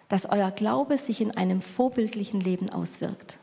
dass 0.08 0.24
euer 0.24 0.50
Glaube 0.50 0.96
sich 0.96 1.20
in 1.20 1.36
einem 1.36 1.60
vorbildlichen 1.60 2.40
Leben 2.40 2.70
auswirkt. 2.70 3.38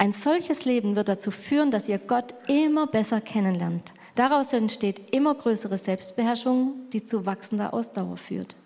Ein 0.00 0.12
solches 0.12 0.64
Leben 0.64 0.96
wird 0.96 1.10
dazu 1.10 1.30
führen, 1.30 1.70
dass 1.70 1.86
ihr 1.86 1.98
Gott 1.98 2.32
immer 2.48 2.86
besser 2.86 3.20
kennenlernt. 3.20 3.92
Daraus 4.14 4.50
entsteht 4.54 5.14
immer 5.14 5.34
größere 5.34 5.76
Selbstbeherrschung, 5.76 6.72
die 6.94 7.04
zu 7.04 7.26
wachsender 7.26 7.74
Ausdauer 7.74 8.16
führt. 8.16 8.56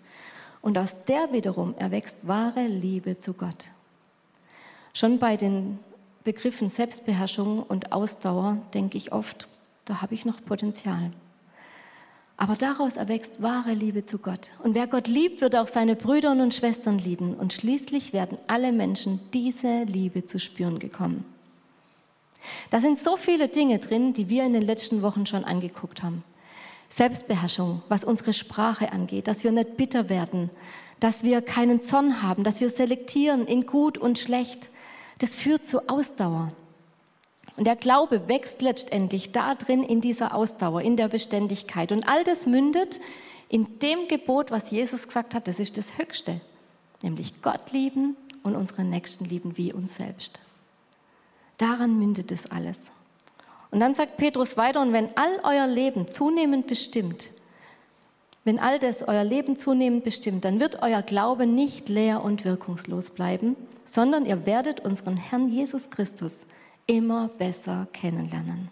Und 0.61 0.77
aus 0.77 1.03
der 1.03 1.33
wiederum 1.33 1.75
erwächst 1.77 2.25
wahre 2.25 2.65
Liebe 2.67 3.19
zu 3.19 3.33
Gott. 3.33 3.65
Schon 4.93 5.19
bei 5.19 5.35
den 5.35 5.77
Begriffen 6.23 6.69
Selbstbeherrschung 6.69 7.63
und 7.63 7.91
Ausdauer 7.91 8.59
denke 8.73 8.97
ich 8.97 9.11
oft, 9.11 9.49
da 9.83 10.01
habe 10.01 10.13
ich 10.13 10.23
noch 10.23 10.41
Potenzial. 10.45 11.11
Aber 12.37 12.55
daraus 12.55 12.97
erwächst 12.97 13.41
wahre 13.41 13.73
Liebe 13.73 14.05
zu 14.05 14.19
Gott. 14.19 14.51
Und 14.61 14.75
wer 14.75 14.87
Gott 14.87 15.07
liebt, 15.07 15.39
wird 15.41 15.55
auch 15.55 15.67
seine 15.67 15.95
Brüder 15.95 16.31
und 16.31 16.53
Schwestern 16.53 16.99
lieben. 16.99 17.33
Und 17.33 17.53
schließlich 17.53 18.11
werden 18.11 18.37
alle 18.47 18.73
Menschen 18.73 19.19
diese 19.33 19.83
Liebe 19.83 20.23
zu 20.23 20.39
spüren 20.39 20.79
gekommen. 20.79 21.23
Da 22.69 22.79
sind 22.79 22.99
so 22.99 23.15
viele 23.17 23.47
Dinge 23.47 23.79
drin, 23.79 24.13
die 24.13 24.29
wir 24.29 24.43
in 24.43 24.53
den 24.53 24.61
letzten 24.61 25.01
Wochen 25.01 25.25
schon 25.25 25.45
angeguckt 25.45 26.03
haben. 26.03 26.23
Selbstbeherrschung, 26.89 27.81
was 27.89 28.03
unsere 28.03 28.33
Sprache 28.33 28.91
angeht, 28.91 29.27
dass 29.27 29.43
wir 29.43 29.51
nicht 29.51 29.77
bitter 29.77 30.09
werden, 30.09 30.49
dass 30.99 31.23
wir 31.23 31.41
keinen 31.41 31.81
Zorn 31.81 32.21
haben, 32.21 32.43
dass 32.43 32.61
wir 32.61 32.69
selektieren 32.69 33.47
in 33.47 33.65
gut 33.65 33.97
und 33.97 34.19
schlecht. 34.19 34.69
Das 35.19 35.35
führt 35.35 35.65
zu 35.65 35.89
Ausdauer. 35.89 36.51
Und 37.57 37.65
der 37.65 37.75
Glaube 37.75 38.27
wächst 38.27 38.61
letztendlich 38.61 39.31
da 39.31 39.55
drin 39.55 39.83
in 39.83 40.01
dieser 40.01 40.35
Ausdauer, 40.35 40.81
in 40.81 40.97
der 40.97 41.07
Beständigkeit. 41.07 41.91
Und 41.91 42.07
all 42.07 42.23
das 42.23 42.45
mündet 42.45 42.99
in 43.47 43.79
dem 43.79 44.07
Gebot, 44.07 44.51
was 44.51 44.71
Jesus 44.71 45.07
gesagt 45.07 45.33
hat, 45.33 45.47
das 45.47 45.59
ist 45.59 45.77
das 45.77 45.97
Höchste, 45.97 46.41
nämlich 47.01 47.41
Gott 47.41 47.71
lieben 47.71 48.17
und 48.43 48.55
unsere 48.55 48.83
Nächsten 48.83 49.25
lieben 49.25 49.57
wie 49.57 49.71
uns 49.71 49.95
selbst. 49.95 50.41
Daran 51.57 51.97
mündet 51.97 52.31
es 52.31 52.51
alles. 52.51 52.79
Und 53.71 53.79
dann 53.79 53.95
sagt 53.95 54.17
Petrus 54.17 54.57
weiter, 54.57 54.81
und 54.81 54.93
wenn 54.93 55.09
all 55.15 55.39
euer 55.43 55.67
Leben 55.67 56.07
zunehmend 56.07 56.67
bestimmt, 56.67 57.29
wenn 58.43 58.59
all 58.59 58.77
das 58.77 59.03
euer 59.03 59.23
Leben 59.23 59.57
zunehmend 59.57 60.03
bestimmt, 60.03 60.45
dann 60.45 60.59
wird 60.59 60.81
euer 60.81 61.01
Glaube 61.01 61.47
nicht 61.47 61.89
leer 61.89 62.23
und 62.23 62.45
wirkungslos 62.45 63.11
bleiben, 63.11 63.55
sondern 63.85 64.25
ihr 64.25 64.45
werdet 64.45 64.81
unseren 64.81 65.17
Herrn 65.17 65.47
Jesus 65.47 65.89
Christus 65.89 66.45
immer 66.87 67.27
besser 67.27 67.87
kennenlernen. 67.93 68.69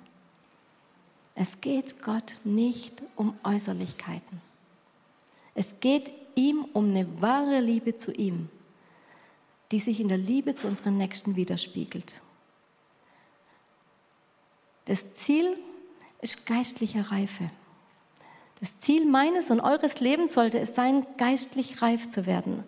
Es 1.36 1.62
geht 1.62 2.02
Gott 2.04 2.40
nicht 2.44 3.02
um 3.16 3.38
Äußerlichkeiten. 3.44 4.42
Es 5.56 5.80
geht 5.80 6.12
ihm 6.36 6.66
um 6.74 6.90
eine 6.90 7.22
wahre 7.22 7.60
Liebe 7.60 7.96
zu 7.96 8.12
ihm, 8.12 8.50
die 9.72 9.80
sich 9.80 10.00
in 10.00 10.08
der 10.08 10.18
Liebe 10.18 10.56
zu 10.56 10.68
unseren 10.68 10.98
Nächsten 10.98 11.36
widerspiegelt. 11.36 12.22
Das 14.86 15.16
Ziel 15.16 15.58
ist 16.22 16.46
geistliche 16.46 17.12
Reife. 17.12 17.50
Das 18.60 18.80
Ziel 18.80 19.06
meines 19.06 19.50
und 19.50 19.60
eures 19.60 20.00
Lebens 20.00 20.34
sollte 20.34 20.60
es 20.60 20.76
sein, 20.76 21.06
geistlich 21.18 21.82
reif 21.82 22.10
zu 22.10 22.26
werden. 22.26 22.64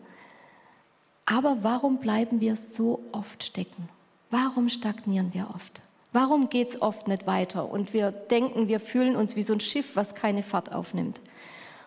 Aber 1.25 1.63
warum 1.63 1.99
bleiben 1.99 2.41
wir 2.41 2.55
so 2.55 3.03
oft 3.11 3.43
stecken? 3.43 3.89
Warum 4.29 4.69
stagnieren 4.69 5.33
wir 5.33 5.49
oft? 5.53 5.81
Warum 6.11 6.49
geht 6.49 6.69
es 6.69 6.81
oft 6.81 7.07
nicht 7.07 7.27
weiter 7.27 7.69
und 7.69 7.93
wir 7.93 8.11
denken, 8.11 8.67
wir 8.67 8.79
fühlen 8.79 9.15
uns 9.15 9.35
wie 9.35 9.43
so 9.43 9.53
ein 9.53 9.59
Schiff, 9.59 9.95
was 9.95 10.15
keine 10.15 10.43
Fahrt 10.43 10.73
aufnimmt? 10.73 11.19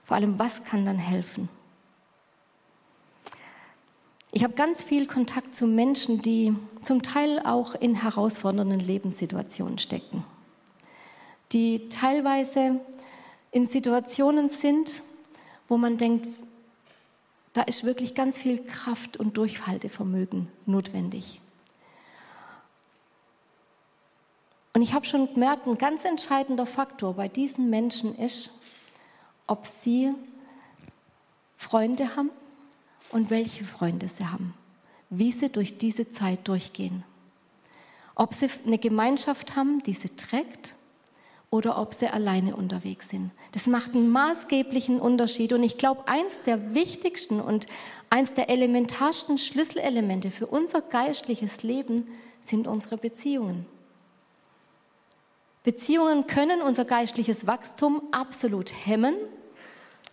Vor 0.04 0.16
allem, 0.16 0.38
was 0.38 0.64
kann 0.64 0.84
dann 0.84 0.98
helfen? 0.98 1.48
Ich 4.32 4.44
habe 4.44 4.52
ganz 4.52 4.82
viel 4.82 5.06
Kontakt 5.06 5.56
zu 5.56 5.66
Menschen, 5.66 6.20
die 6.20 6.54
zum 6.82 7.02
Teil 7.02 7.40
auch 7.40 7.74
in 7.74 7.94
herausfordernden 8.02 8.80
Lebenssituationen 8.80 9.78
stecken, 9.78 10.24
die 11.52 11.88
teilweise 11.88 12.80
in 13.50 13.64
Situationen 13.64 14.50
sind, 14.50 15.02
wo 15.68 15.78
man 15.78 15.96
denkt, 15.96 16.28
da 17.54 17.62
ist 17.62 17.84
wirklich 17.84 18.14
ganz 18.14 18.38
viel 18.38 18.62
Kraft 18.62 19.16
und 19.16 19.38
Durchhaltevermögen 19.38 20.48
notwendig. 20.66 21.40
Und 24.78 24.82
ich 24.82 24.94
habe 24.94 25.04
schon 25.04 25.34
gemerkt, 25.34 25.66
ein 25.66 25.76
ganz 25.76 26.04
entscheidender 26.04 26.64
Faktor 26.64 27.14
bei 27.14 27.26
diesen 27.26 27.68
Menschen 27.68 28.16
ist, 28.16 28.52
ob 29.48 29.66
sie 29.66 30.14
Freunde 31.56 32.14
haben 32.14 32.30
und 33.10 33.28
welche 33.28 33.64
Freunde 33.64 34.06
sie 34.06 34.24
haben, 34.26 34.54
wie 35.10 35.32
sie 35.32 35.48
durch 35.48 35.78
diese 35.78 36.10
Zeit 36.10 36.46
durchgehen. 36.46 37.02
Ob 38.14 38.32
sie 38.32 38.48
eine 38.66 38.78
Gemeinschaft 38.78 39.56
haben, 39.56 39.82
die 39.82 39.94
sie 39.94 40.10
trägt 40.10 40.76
oder 41.50 41.76
ob 41.80 41.92
sie 41.92 42.06
alleine 42.06 42.54
unterwegs 42.54 43.08
sind. 43.08 43.32
Das 43.50 43.66
macht 43.66 43.96
einen 43.96 44.12
maßgeblichen 44.12 45.00
Unterschied. 45.00 45.52
Und 45.52 45.64
ich 45.64 45.76
glaube, 45.76 46.06
eins 46.06 46.42
der 46.42 46.76
wichtigsten 46.76 47.40
und 47.40 47.66
eins 48.10 48.34
der 48.34 48.48
elementarsten 48.48 49.38
Schlüsselelemente 49.38 50.30
für 50.30 50.46
unser 50.46 50.82
geistliches 50.82 51.64
Leben 51.64 52.06
sind 52.40 52.68
unsere 52.68 52.96
Beziehungen. 52.96 53.66
Beziehungen 55.68 56.26
können 56.26 56.62
unser 56.62 56.86
geistliches 56.86 57.46
Wachstum 57.46 58.00
absolut 58.10 58.72
hemmen, 58.86 59.14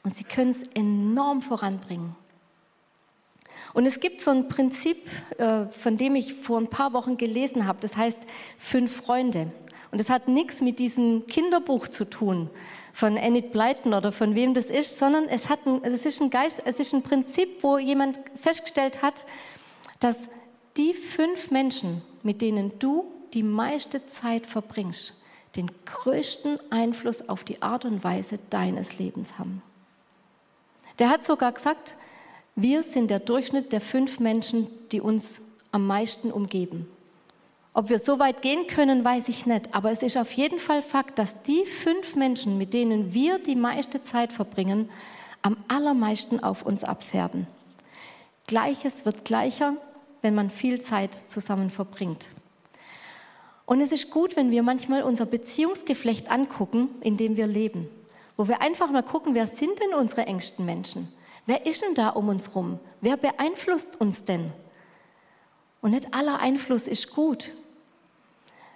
Und 0.03 0.13
sie 0.13 0.25
können 0.25 0.51
es 0.51 0.63
enorm 0.73 1.41
voranbringen. 1.41 2.13
Und 3.73 3.85
es 3.85 4.01
gibt 4.01 4.19
so 4.19 4.31
ein 4.31 4.49
Prinzip, 4.49 4.97
äh, 5.37 5.67
von 5.67 5.95
dem 5.95 6.15
ich 6.15 6.33
vor 6.33 6.59
ein 6.59 6.67
paar 6.67 6.91
Wochen 6.91 7.15
gelesen 7.15 7.67
habe, 7.67 7.79
das 7.79 7.95
heißt 7.95 8.19
Fünf 8.57 8.97
Freunde. 8.97 9.49
Und 9.93 10.01
das 10.01 10.09
hat 10.09 10.27
nichts 10.27 10.59
mit 10.59 10.77
diesem 10.77 11.25
Kinderbuch 11.25 11.87
zu 11.87 12.03
tun, 12.03 12.49
von 12.91 13.15
Enid 13.15 13.53
Blyton 13.53 13.93
oder 13.93 14.11
von 14.11 14.35
wem 14.35 14.53
das 14.53 14.65
ist, 14.65 14.99
sondern 14.99 15.29
es, 15.29 15.47
hat 15.47 15.65
ein, 15.65 15.81
es, 15.85 16.05
ist 16.05 16.21
ein 16.21 16.31
Geist, 16.31 16.63
es 16.65 16.81
ist 16.81 16.93
ein 16.93 17.01
Prinzip, 17.01 17.63
wo 17.63 17.77
jemand 17.77 18.19
festgestellt 18.35 19.01
hat, 19.01 19.23
dass 20.01 20.27
die 20.75 20.93
fünf 20.93 21.49
Menschen, 21.49 22.01
mit 22.23 22.41
denen 22.41 22.77
du 22.77 23.05
die 23.33 23.43
meiste 23.43 24.05
Zeit 24.07 24.45
verbringst, 24.45 25.21
den 25.55 25.71
größten 25.85 26.59
Einfluss 26.69 27.29
auf 27.29 27.43
die 27.43 27.61
Art 27.61 27.85
und 27.85 28.03
Weise 28.03 28.39
deines 28.49 28.99
Lebens 28.99 29.39
haben. 29.39 29.61
Der 30.99 31.09
hat 31.09 31.25
sogar 31.25 31.51
gesagt, 31.51 31.95
wir 32.55 32.83
sind 32.83 33.11
der 33.11 33.19
Durchschnitt 33.19 33.71
der 33.71 33.81
fünf 33.81 34.19
Menschen, 34.19 34.67
die 34.91 35.01
uns 35.01 35.41
am 35.71 35.87
meisten 35.87 36.31
umgeben. 36.31 36.87
Ob 37.73 37.89
wir 37.89 37.99
so 37.99 38.19
weit 38.19 38.41
gehen 38.41 38.67
können, 38.67 39.03
weiß 39.03 39.27
ich 39.27 39.45
nicht. 39.45 39.75
Aber 39.75 39.91
es 39.91 40.01
ist 40.01 40.15
auf 40.15 40.31
jeden 40.31 40.59
Fall 40.59 40.81
Fakt, 40.81 41.19
dass 41.19 41.43
die 41.43 41.65
fünf 41.65 42.15
Menschen, 42.15 42.57
mit 42.57 42.73
denen 42.73 43.13
wir 43.13 43.37
die 43.37 43.57
meiste 43.57 44.01
Zeit 44.01 44.31
verbringen, 44.31 44.89
am 45.41 45.57
allermeisten 45.67 46.41
auf 46.41 46.65
uns 46.65 46.85
abfärben. 46.85 47.47
Gleiches 48.47 49.05
wird 49.05 49.25
gleicher, 49.25 49.73
wenn 50.21 50.33
man 50.33 50.49
viel 50.49 50.79
Zeit 50.79 51.13
zusammen 51.13 51.69
verbringt. 51.69 52.29
Und 53.65 53.81
es 53.81 53.91
ist 53.91 54.11
gut, 54.11 54.35
wenn 54.35 54.51
wir 54.51 54.63
manchmal 54.63 55.01
unser 55.01 55.25
Beziehungsgeflecht 55.25 56.29
angucken, 56.29 56.89
in 57.01 57.17
dem 57.17 57.35
wir 57.35 57.47
leben. 57.47 57.89
Wo 58.37 58.47
wir 58.47 58.61
einfach 58.61 58.91
mal 58.91 59.03
gucken, 59.03 59.33
wer 59.33 59.47
sind 59.47 59.79
denn 59.79 59.93
unsere 59.93 60.27
engsten 60.27 60.65
Menschen? 60.65 61.11
Wer 61.45 61.65
ist 61.65 61.81
denn 61.83 61.95
da 61.95 62.09
um 62.09 62.29
uns 62.29 62.55
rum? 62.55 62.79
Wer 63.01 63.17
beeinflusst 63.17 63.99
uns 63.99 64.25
denn? 64.25 64.51
Und 65.81 65.91
nicht 65.91 66.13
aller 66.13 66.39
Einfluss 66.39 66.87
ist 66.87 67.13
gut. 67.13 67.53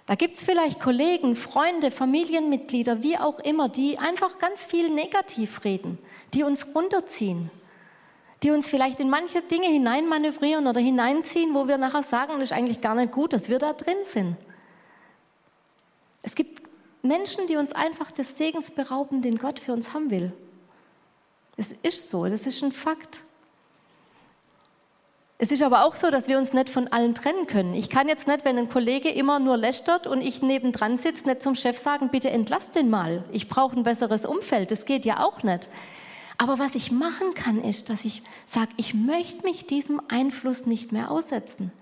Da 0.06 0.14
gibt 0.16 0.34
es 0.36 0.42
vielleicht 0.42 0.80
Kollegen, 0.80 1.36
Freunde, 1.36 1.90
Familienmitglieder, 1.90 3.02
wie 3.02 3.16
auch 3.16 3.38
immer, 3.40 3.68
die 3.68 3.98
einfach 3.98 4.38
ganz 4.38 4.64
viel 4.64 4.90
negativ 4.90 5.64
reden, 5.64 5.98
die 6.34 6.42
uns 6.42 6.74
runterziehen, 6.74 7.50
die 8.42 8.50
uns 8.50 8.68
vielleicht 8.68 8.98
in 8.98 9.10
manche 9.10 9.42
Dinge 9.42 9.66
hineinmanövrieren 9.66 10.66
oder 10.66 10.80
hineinziehen, 10.80 11.54
wo 11.54 11.68
wir 11.68 11.78
nachher 11.78 12.02
sagen, 12.02 12.34
das 12.34 12.50
ist 12.50 12.52
eigentlich 12.52 12.80
gar 12.80 12.94
nicht 12.96 13.12
gut, 13.12 13.32
dass 13.32 13.48
wir 13.48 13.58
da 13.58 13.72
drin 13.72 13.98
sind. 14.02 14.36
Es 16.22 16.34
gibt 16.34 16.62
Menschen, 17.02 17.46
die 17.46 17.56
uns 17.56 17.72
einfach 17.72 18.10
des 18.10 18.36
Segens 18.36 18.70
berauben, 18.70 19.22
den 19.22 19.38
Gott 19.38 19.58
für 19.58 19.72
uns 19.72 19.94
haben 19.94 20.10
will. 20.10 20.32
Es 21.56 21.72
ist 21.72 22.10
so, 22.10 22.26
das 22.26 22.46
ist 22.46 22.62
ein 22.62 22.72
Fakt. 22.72 23.24
Es 25.42 25.50
ist 25.50 25.62
aber 25.62 25.86
auch 25.86 25.96
so, 25.96 26.10
dass 26.10 26.28
wir 26.28 26.36
uns 26.36 26.52
nicht 26.52 26.68
von 26.68 26.88
allen 26.88 27.14
trennen 27.14 27.46
können. 27.46 27.72
Ich 27.72 27.88
kann 27.88 28.08
jetzt 28.08 28.28
nicht, 28.28 28.44
wenn 28.44 28.58
ein 28.58 28.68
Kollege 28.68 29.08
immer 29.08 29.38
nur 29.38 29.56
lästert 29.56 30.06
und 30.06 30.20
ich 30.20 30.42
nebendran 30.42 30.98
sitze, 30.98 31.26
nicht 31.26 31.40
zum 31.40 31.54
Chef 31.54 31.78
sagen, 31.78 32.10
bitte 32.10 32.28
entlass 32.28 32.72
den 32.72 32.90
mal. 32.90 33.24
Ich 33.32 33.48
brauche 33.48 33.74
ein 33.74 33.82
besseres 33.82 34.26
Umfeld. 34.26 34.70
Das 34.70 34.84
geht 34.84 35.06
ja 35.06 35.24
auch 35.24 35.42
nicht. 35.42 35.70
Aber 36.36 36.58
was 36.58 36.74
ich 36.74 36.92
machen 36.92 37.32
kann, 37.32 37.62
ist, 37.64 37.88
dass 37.88 38.04
ich 38.04 38.22
sage, 38.44 38.68
ich 38.76 38.92
möchte 38.92 39.44
mich 39.44 39.66
diesem 39.66 40.02
Einfluss 40.08 40.66
nicht 40.66 40.92
mehr 40.92 41.10
aussetzen. 41.10 41.72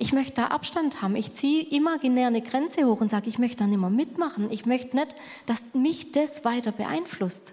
Ich 0.00 0.12
möchte 0.12 0.34
da 0.34 0.46
Abstand 0.46 1.02
haben. 1.02 1.16
Ich 1.16 1.34
ziehe 1.34 1.64
imaginär 1.64 2.28
eine 2.28 2.40
Grenze 2.40 2.84
hoch 2.86 3.00
und 3.00 3.10
sage, 3.10 3.28
ich 3.28 3.40
möchte 3.40 3.58
da 3.58 3.66
nicht 3.66 3.80
mehr 3.80 3.90
mitmachen. 3.90 4.50
Ich 4.50 4.64
möchte 4.64 4.96
nicht, 4.96 5.16
dass 5.46 5.74
mich 5.74 6.12
das 6.12 6.44
weiter 6.44 6.70
beeinflusst. 6.70 7.52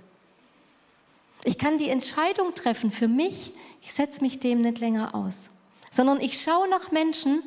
Ich 1.44 1.58
kann 1.58 1.80
die 1.80 1.90
Entscheidung 1.90 2.54
treffen 2.54 2.92
für 2.92 3.08
mich, 3.08 3.52
ich 3.82 3.94
setze 3.94 4.22
mich 4.22 4.40
dem 4.40 4.62
nicht 4.62 4.80
länger 4.80 5.14
aus, 5.14 5.52
sondern 5.92 6.20
ich 6.20 6.42
schaue 6.42 6.68
nach 6.70 6.92
Menschen, 6.92 7.44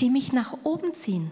die 0.00 0.10
mich 0.10 0.32
nach 0.32 0.56
oben 0.64 0.94
ziehen, 0.94 1.30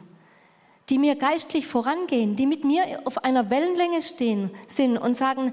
die 0.91 0.99
mir 0.99 1.17
geistlich 1.17 1.67
vorangehen, 1.67 2.37
die 2.37 2.47
mit 2.47 2.65
mir 2.65 3.01
auf 3.05 3.25
einer 3.25 3.51
Wellenlänge 3.51 4.03
stehen, 4.03 4.51
sind 4.69 4.97
und 4.97 5.17
sagen, 5.17 5.53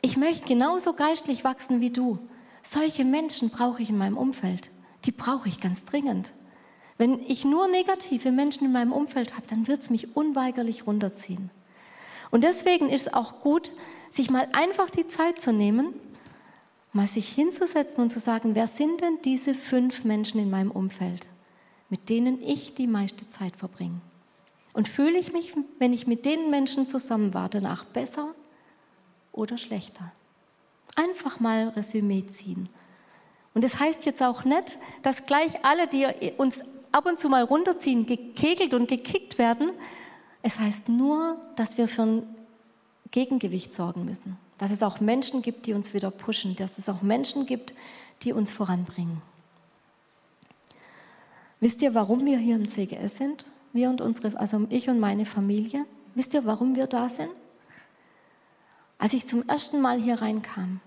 ich 0.00 0.16
möchte 0.16 0.46
genauso 0.46 0.92
geistlich 0.92 1.42
wachsen 1.44 1.80
wie 1.80 1.90
du. 1.90 2.18
Solche 2.62 3.04
Menschen 3.04 3.50
brauche 3.50 3.82
ich 3.82 3.90
in 3.90 3.98
meinem 3.98 4.16
Umfeld. 4.16 4.70
Die 5.04 5.12
brauche 5.12 5.48
ich 5.48 5.60
ganz 5.60 5.84
dringend. 5.84 6.32
Wenn 7.00 7.18
ich 7.26 7.46
nur 7.46 7.66
negative 7.66 8.30
Menschen 8.30 8.66
in 8.66 8.72
meinem 8.72 8.92
Umfeld 8.92 9.34
habe, 9.34 9.46
dann 9.46 9.66
wird 9.66 9.80
es 9.80 9.88
mich 9.88 10.14
unweigerlich 10.14 10.86
runterziehen. 10.86 11.48
Und 12.30 12.44
deswegen 12.44 12.90
ist 12.90 13.06
es 13.06 13.14
auch 13.14 13.40
gut, 13.40 13.70
sich 14.10 14.28
mal 14.28 14.46
einfach 14.52 14.90
die 14.90 15.08
Zeit 15.08 15.40
zu 15.40 15.50
nehmen 15.50 15.94
mal 16.92 17.06
sich 17.06 17.28
hinzusetzen 17.28 18.02
und 18.02 18.10
zu 18.10 18.20
sagen, 18.20 18.54
wer 18.54 18.66
sind 18.66 19.00
denn 19.00 19.18
diese 19.24 19.54
fünf 19.54 20.04
Menschen 20.04 20.40
in 20.40 20.50
meinem 20.50 20.70
Umfeld, 20.70 21.28
mit 21.88 22.10
denen 22.10 22.42
ich 22.42 22.74
die 22.74 22.86
meiste 22.86 23.30
Zeit 23.30 23.56
verbringe? 23.56 24.00
Und 24.74 24.86
fühle 24.86 25.18
ich 25.18 25.32
mich, 25.32 25.54
wenn 25.78 25.94
ich 25.94 26.06
mit 26.06 26.26
den 26.26 26.50
Menschen 26.50 26.86
zusammen 26.86 27.32
war, 27.32 27.48
danach 27.48 27.84
besser 27.84 28.34
oder 29.32 29.56
schlechter? 29.56 30.12
Einfach 30.96 31.40
mal 31.40 31.68
Resümee 31.68 32.26
ziehen. 32.26 32.68
Und 33.54 33.64
das 33.64 33.80
heißt 33.80 34.04
jetzt 34.04 34.22
auch 34.22 34.44
nicht, 34.44 34.76
dass 35.02 35.24
gleich 35.26 35.64
alle, 35.64 35.88
die 35.88 36.06
uns 36.36 36.62
ab 36.92 37.06
und 37.06 37.18
zu 37.18 37.28
mal 37.28 37.42
runterziehen, 37.42 38.06
gekegelt 38.06 38.74
und 38.74 38.88
gekickt 38.88 39.38
werden. 39.38 39.70
Es 40.42 40.58
heißt 40.58 40.88
nur, 40.88 41.36
dass 41.56 41.78
wir 41.78 41.88
für 41.88 42.02
ein 42.02 42.22
Gegengewicht 43.10 43.74
sorgen 43.74 44.04
müssen 44.04 44.38
dass 44.60 44.70
es 44.70 44.82
auch 44.82 45.00
Menschen 45.00 45.40
gibt, 45.40 45.66
die 45.66 45.72
uns 45.72 45.94
wieder 45.94 46.10
pushen, 46.10 46.54
dass 46.54 46.76
es 46.76 46.90
auch 46.90 47.00
Menschen 47.00 47.46
gibt, 47.46 47.72
die 48.20 48.34
uns 48.34 48.50
voranbringen. 48.50 49.22
Wisst 51.60 51.80
ihr, 51.80 51.94
warum 51.94 52.26
wir 52.26 52.36
hier 52.36 52.56
im 52.56 52.68
CGS 52.68 53.16
sind? 53.16 53.46
Wir 53.72 53.88
und 53.88 54.02
unsere, 54.02 54.38
also 54.38 54.66
ich 54.68 54.90
und 54.90 55.00
meine 55.00 55.24
Familie. 55.24 55.86
Wisst 56.14 56.34
ihr, 56.34 56.44
warum 56.44 56.76
wir 56.76 56.86
da 56.86 57.08
sind? 57.08 57.30
Als 58.98 59.14
ich 59.14 59.26
zum 59.26 59.48
ersten 59.48 59.80
Mal 59.80 59.98
hier 59.98 60.20
reinkam, 60.20 60.82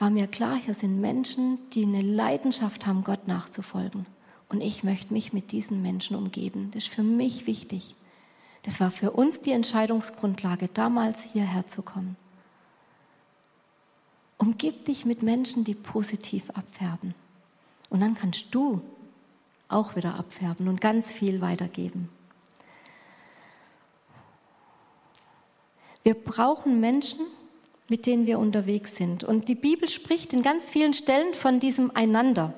war 0.00 0.10
mir 0.10 0.26
klar, 0.26 0.56
hier 0.56 0.74
sind 0.74 1.00
Menschen, 1.00 1.58
die 1.70 1.84
eine 1.84 2.02
Leidenschaft 2.02 2.84
haben, 2.84 3.04
Gott 3.04 3.28
nachzufolgen. 3.28 4.06
Und 4.52 4.60
ich 4.60 4.84
möchte 4.84 5.14
mich 5.14 5.32
mit 5.32 5.50
diesen 5.50 5.80
Menschen 5.80 6.14
umgeben. 6.14 6.70
Das 6.72 6.84
ist 6.84 6.92
für 6.92 7.02
mich 7.02 7.46
wichtig. 7.46 7.94
Das 8.64 8.80
war 8.80 8.90
für 8.90 9.10
uns 9.10 9.40
die 9.40 9.52
Entscheidungsgrundlage, 9.52 10.68
damals 10.68 11.22
hierher 11.32 11.66
zu 11.66 11.80
kommen. 11.80 12.16
Umgib 14.36 14.84
dich 14.84 15.06
mit 15.06 15.22
Menschen, 15.22 15.64
die 15.64 15.74
positiv 15.74 16.50
abfärben. 16.50 17.14
Und 17.88 18.00
dann 18.00 18.12
kannst 18.12 18.54
du 18.54 18.82
auch 19.68 19.96
wieder 19.96 20.16
abfärben 20.16 20.68
und 20.68 20.82
ganz 20.82 21.10
viel 21.10 21.40
weitergeben. 21.40 22.10
Wir 26.02 26.14
brauchen 26.14 26.78
Menschen, 26.78 27.24
mit 27.88 28.04
denen 28.04 28.26
wir 28.26 28.38
unterwegs 28.38 28.96
sind. 28.96 29.24
Und 29.24 29.48
die 29.48 29.54
Bibel 29.54 29.88
spricht 29.88 30.34
in 30.34 30.42
ganz 30.42 30.68
vielen 30.68 30.92
Stellen 30.92 31.32
von 31.32 31.58
diesem 31.58 31.90
Einander. 31.92 32.52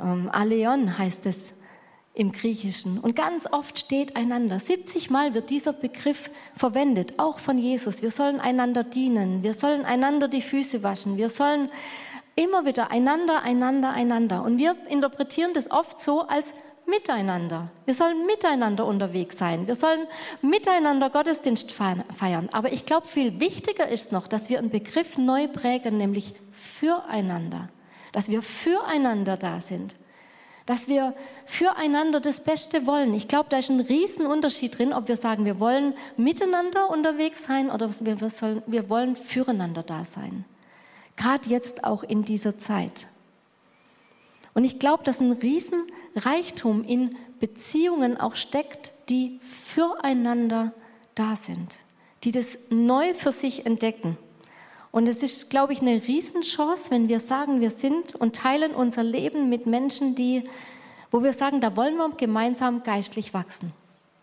Ähm, 0.00 0.28
Aleon 0.32 0.98
heißt 0.98 1.26
es 1.26 1.52
im 2.14 2.32
Griechischen. 2.32 2.98
Und 2.98 3.14
ganz 3.14 3.46
oft 3.50 3.78
steht 3.78 4.16
einander. 4.16 4.58
70 4.58 5.08
Mal 5.10 5.34
wird 5.34 5.50
dieser 5.50 5.72
Begriff 5.72 6.30
verwendet, 6.54 7.14
auch 7.18 7.38
von 7.38 7.58
Jesus. 7.58 8.02
Wir 8.02 8.10
sollen 8.10 8.40
einander 8.40 8.82
dienen. 8.82 9.44
Wir 9.44 9.54
sollen 9.54 9.84
einander 9.84 10.26
die 10.26 10.42
Füße 10.42 10.82
waschen. 10.82 11.16
Wir 11.16 11.28
sollen 11.28 11.70
immer 12.34 12.64
wieder 12.66 12.90
einander, 12.90 13.42
einander, 13.42 13.90
einander. 13.90 14.42
Und 14.42 14.58
wir 14.58 14.74
interpretieren 14.88 15.52
das 15.54 15.70
oft 15.70 16.00
so 16.00 16.22
als 16.22 16.54
miteinander. 16.86 17.70
Wir 17.84 17.94
sollen 17.94 18.26
miteinander 18.26 18.84
unterwegs 18.84 19.38
sein. 19.38 19.68
Wir 19.68 19.76
sollen 19.76 20.06
miteinander 20.42 21.10
Gottesdienst 21.10 21.70
feiern. 21.72 22.48
Aber 22.50 22.72
ich 22.72 22.84
glaube, 22.84 23.06
viel 23.06 23.38
wichtiger 23.38 23.86
ist 23.86 24.10
noch, 24.10 24.26
dass 24.26 24.50
wir 24.50 24.58
einen 24.58 24.70
Begriff 24.70 25.18
neu 25.18 25.46
prägen, 25.46 25.98
nämlich 25.98 26.34
füreinander. 26.50 27.68
Dass 28.12 28.28
wir 28.30 28.42
füreinander 28.42 29.36
da 29.36 29.60
sind 29.60 29.96
dass 30.68 30.86
wir 30.86 31.14
füreinander 31.46 32.20
das 32.20 32.44
Beste 32.44 32.86
wollen. 32.86 33.14
Ich 33.14 33.26
glaube, 33.26 33.48
da 33.48 33.56
ist 33.56 33.70
ein 33.70 33.80
Riesenunterschied 33.80 34.76
drin, 34.76 34.92
ob 34.92 35.08
wir 35.08 35.16
sagen, 35.16 35.46
wir 35.46 35.60
wollen 35.60 35.94
miteinander 36.18 36.90
unterwegs 36.90 37.44
sein 37.44 37.70
oder 37.70 37.88
wir, 38.00 38.20
wir, 38.20 38.28
sollen, 38.28 38.62
wir 38.66 38.90
wollen 38.90 39.16
füreinander 39.16 39.82
da 39.82 40.04
sein. 40.04 40.44
Gerade 41.16 41.48
jetzt 41.48 41.84
auch 41.84 42.02
in 42.02 42.22
dieser 42.26 42.58
Zeit. 42.58 43.06
Und 44.52 44.64
ich 44.64 44.78
glaube, 44.78 45.04
dass 45.04 45.20
ein 45.20 45.32
Riesenreichtum 45.32 46.84
in 46.84 47.16
Beziehungen 47.40 48.20
auch 48.20 48.36
steckt, 48.36 48.92
die 49.08 49.40
füreinander 49.40 50.74
da 51.14 51.34
sind, 51.34 51.76
die 52.24 52.32
das 52.32 52.58
neu 52.68 53.14
für 53.14 53.32
sich 53.32 53.64
entdecken. 53.64 54.18
Und 54.90 55.06
es 55.06 55.22
ist, 55.22 55.50
glaube 55.50 55.72
ich, 55.72 55.82
eine 55.82 56.02
Riesenchance, 56.06 56.90
wenn 56.90 57.08
wir 57.08 57.20
sagen, 57.20 57.60
wir 57.60 57.70
sind 57.70 58.14
und 58.14 58.36
teilen 58.36 58.74
unser 58.74 59.02
Leben 59.02 59.48
mit 59.48 59.66
Menschen, 59.66 60.14
die, 60.14 60.44
wo 61.10 61.22
wir 61.22 61.32
sagen, 61.32 61.60
da 61.60 61.76
wollen 61.76 61.96
wir 61.96 62.10
gemeinsam 62.16 62.82
geistlich 62.82 63.34
wachsen. 63.34 63.72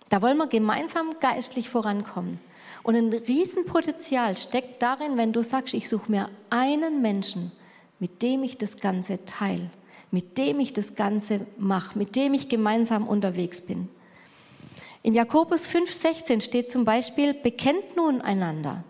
Da 0.10 0.21
wollen 0.21 0.38
wir 0.38 0.47
gemeinsam 0.47 1.15
geistlich 1.19 1.69
vorankommen. 1.69 2.39
Und 2.84 2.95
ein 2.95 3.13
Riesenpotenzial 3.13 4.38
steckt 4.38 4.82
darin, 4.82 5.17
wenn 5.17 5.34
du 5.34 5.41
sagst, 5.41 5.73
ich 5.73 5.89
suche 5.89 6.12
mir 6.12 6.30
einen 6.49 7.01
Menschen, 7.01 7.51
mit 7.99 8.21
dem 8.21 8.43
ich 8.43 8.58
das 8.58 8.78
Ganze 8.78 9.25
teile, 9.25 9.69
mit 10.12 10.38
dem 10.38 10.60
ich 10.60 10.73
das 10.73 10.95
Ganze 10.95 11.47
mache, 11.58 11.97
mit 11.97 12.15
dem 12.15 12.34
ich 12.34 12.49
gemeinsam 12.49 13.08
unterwegs 13.08 13.62
bin. 13.62 13.89
In 15.01 15.13
Jakobus 15.13 15.67
5,16 15.67 16.41
steht 16.41 16.69
zum 16.71 16.86
Beispiel, 16.86 17.34
bekennt 17.34 17.95
nun 17.95 18.21
einander. 18.21 18.84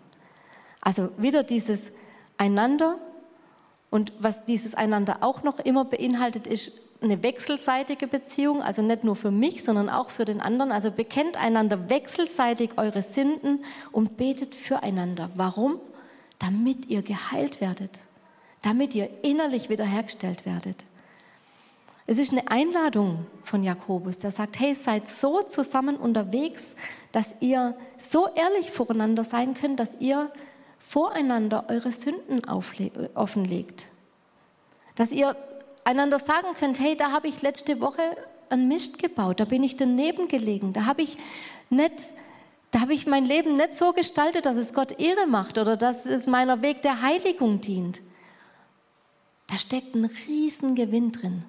Also 0.86 1.10
wieder 1.18 1.44
dieses 1.44 1.92
einander 2.38 3.00
und 3.90 4.14
was 4.20 4.46
dieses 4.46 4.76
einander 4.76 5.18
auch 5.22 5.42
noch 5.42 5.60
immer 5.60 5.84
beinhaltet, 5.84 6.48
ist 6.48 7.02
eine 7.02 7.24
wechselseitige 7.24 8.08
Beziehung, 8.08 8.62
also 8.62 8.82
nicht 8.82 9.04
nur 9.04 9.16
für 9.16 9.32
mich, 9.32 9.64
sondern 9.64 9.90
auch 9.90 10.12
für 10.12 10.26
den 10.26 10.42
anderen. 10.42 10.72
Also 10.72 10.92
bekennt 10.92 11.38
einander 11.38 11.90
wechselseitig 11.90 12.78
eure 12.78 13.02
Sünden 13.02 13.66
und 13.92 14.16
betet 14.16 14.54
füreinander. 14.54 15.32
Warum? 15.36 15.80
Damit 16.38 16.86
ihr 16.86 17.02
geheilt 17.02 17.62
werdet, 17.62 17.92
damit 18.62 18.94
ihr 18.94 19.10
innerlich 19.24 19.70
wiederhergestellt 19.70 20.46
werdet. 20.46 20.86
Es 22.06 22.20
ist 22.20 22.32
eine 22.32 22.48
Einladung 22.52 23.26
von 23.42 23.64
Jakobus, 23.64 24.20
der 24.20 24.30
sagt, 24.30 24.60
hey, 24.60 24.76
seid 24.76 25.10
so 25.10 25.42
zusammen 25.42 25.96
unterwegs, 25.96 26.76
dass 27.12 27.38
ihr 27.40 27.76
so 27.98 28.28
ehrlich 28.36 28.70
voreinander 28.70 29.24
sein 29.24 29.56
könnt, 29.56 29.80
dass 29.80 30.00
ihr 30.00 30.32
voreinander 30.80 31.66
eure 31.70 31.92
Sünden 31.92 32.42
offenlegt. 32.46 33.88
Dass 34.96 35.12
ihr 35.12 35.36
einander 35.84 36.20
sagen 36.20 36.48
könnt, 36.58 36.80
hey, 36.80 36.96
da 36.96 37.12
habe 37.12 37.28
ich 37.28 37.42
letzte 37.42 37.80
Woche 37.82 38.02
einen 38.50 38.68
Mist 38.68 39.00
gebaut, 39.00 39.40
da 39.40 39.46
bin 39.46 39.64
ich 39.64 39.78
daneben 39.78 40.28
gelegen, 40.28 40.74
da 40.74 40.86
habe 40.86 41.02
ich 41.02 41.18
nicht, 41.70 42.14
da 42.72 42.82
habe 42.82 42.94
ich 42.94 43.08
mein 43.08 43.26
Leben 43.26 43.56
nicht 43.58 43.76
so 43.76 43.94
gestaltet, 43.94 44.46
dass 44.46 44.58
es 44.58 44.74
Gott 44.74 45.00
Ehre 45.00 45.28
macht 45.28 45.58
oder 45.58 45.78
dass 45.78 46.06
es 46.06 46.28
meiner 46.28 46.62
Weg 46.62 46.82
der 46.82 47.02
Heiligung 47.02 47.62
dient. 47.62 48.02
Da 49.48 49.58
steckt 49.58 49.96
ein 49.96 50.10
Riesengewinn 50.28 51.12
drin, 51.12 51.46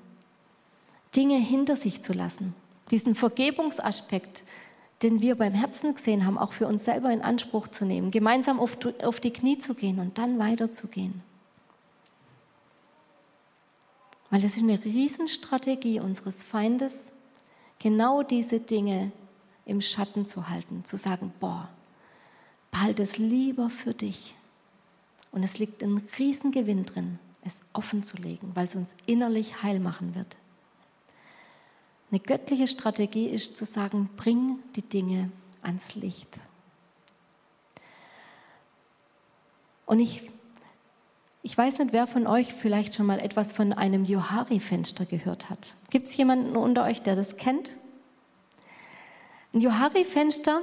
Dinge 1.15 1.37
hinter 1.37 1.77
sich 1.77 2.03
zu 2.03 2.13
lassen, 2.13 2.55
diesen 2.91 3.15
Vergebungsaspekt 3.15 4.43
den 5.03 5.21
wir 5.21 5.37
beim 5.37 5.53
Herzen 5.53 5.95
gesehen 5.95 6.25
haben, 6.25 6.39
auch 6.39 6.53
für 6.53 6.67
uns 6.67 6.85
selber 6.85 7.13
in 7.13 7.23
Anspruch 7.23 7.69
zu 7.69 7.85
nehmen, 7.85 8.11
gemeinsam 8.11 8.59
auf, 8.59 8.79
auf 9.03 9.21
die 9.21 9.33
Knie 9.33 9.59
zu 9.59 9.75
gehen 9.75 9.99
und 9.99 10.19
dann 10.19 10.39
weiterzugehen. 10.39 11.23
Weil 14.31 14.45
es 14.45 14.57
ist 14.57 14.63
eine 14.63 14.83
Riesenstrategie 14.83 16.01
unseres 16.01 16.43
Feindes, 16.43 17.13
genau 17.79 18.23
diese 18.23 18.61
Dinge 18.61 19.13
im 19.67 19.81
Schatten 19.81 20.27
zu 20.27 20.49
halten, 20.49 20.85
zu 20.85 20.97
sagen, 20.97 21.33
boah, 21.41 21.69
behalte 22.71 23.03
es 23.03 23.19
lieber 23.19 23.71
für 23.71 23.95
dich. 23.95 24.35
Und 25.31 25.43
es 25.43 25.59
liegt 25.59 25.83
ein 25.83 26.03
Riesengewinn 26.19 26.87
drin, 26.87 27.19
es 27.43 27.61
offen 27.73 28.03
zu 28.03 28.17
legen, 28.17 28.53
weil 28.55 28.67
es 28.67 28.75
uns 28.75 28.97
innerlich 29.07 29.63
heil 29.63 29.81
machen 29.81 30.15
wird. 30.15 30.37
Eine 32.17 32.25
göttliche 32.25 32.67
Strategie 32.67 33.27
ist 33.27 33.59
zu 33.59 33.67
sagen, 33.67 34.09
bring 34.17 34.59
die 34.75 34.81
Dinge 34.81 35.31
ans 35.61 35.97
Licht. 35.97 36.39
Und 39.85 40.01
ich, 40.01 40.31
ich 41.43 41.59
weiß 41.59 41.79
nicht, 41.79 41.93
wer 41.93 42.07
von 42.07 42.27
euch 42.27 42.55
vielleicht 42.55 42.95
schon 42.95 43.05
mal 43.05 43.19
etwas 43.19 43.53
von 43.53 43.75
einem 43.75 44.07
Johari-Fenster 44.07 45.05
gehört 45.05 45.51
hat. 45.51 45.75
Gibt 45.91 46.07
es 46.07 46.17
jemanden 46.17 46.57
unter 46.57 46.85
euch, 46.85 47.03
der 47.03 47.17
das 47.17 47.37
kennt? 47.37 47.77
Ein 49.53 49.61
Johari-Fenster 49.61 50.63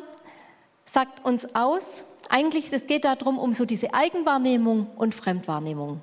sagt 0.85 1.23
uns 1.23 1.53
aus, 1.53 2.03
eigentlich 2.29 2.73
es 2.73 2.87
geht 2.87 3.05
darum, 3.05 3.37
um 3.37 3.53
so 3.53 3.65
diese 3.65 3.93
Eigenwahrnehmung 3.93 4.87
und 4.95 5.13
Fremdwahrnehmung. 5.13 6.01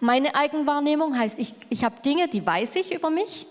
Meine 0.00 0.34
Eigenwahrnehmung 0.34 1.18
heißt, 1.18 1.38
ich, 1.38 1.52
ich 1.68 1.84
habe 1.84 2.00
Dinge, 2.00 2.28
die 2.28 2.46
weiß 2.46 2.76
ich 2.76 2.94
über 2.94 3.10
mich 3.10 3.46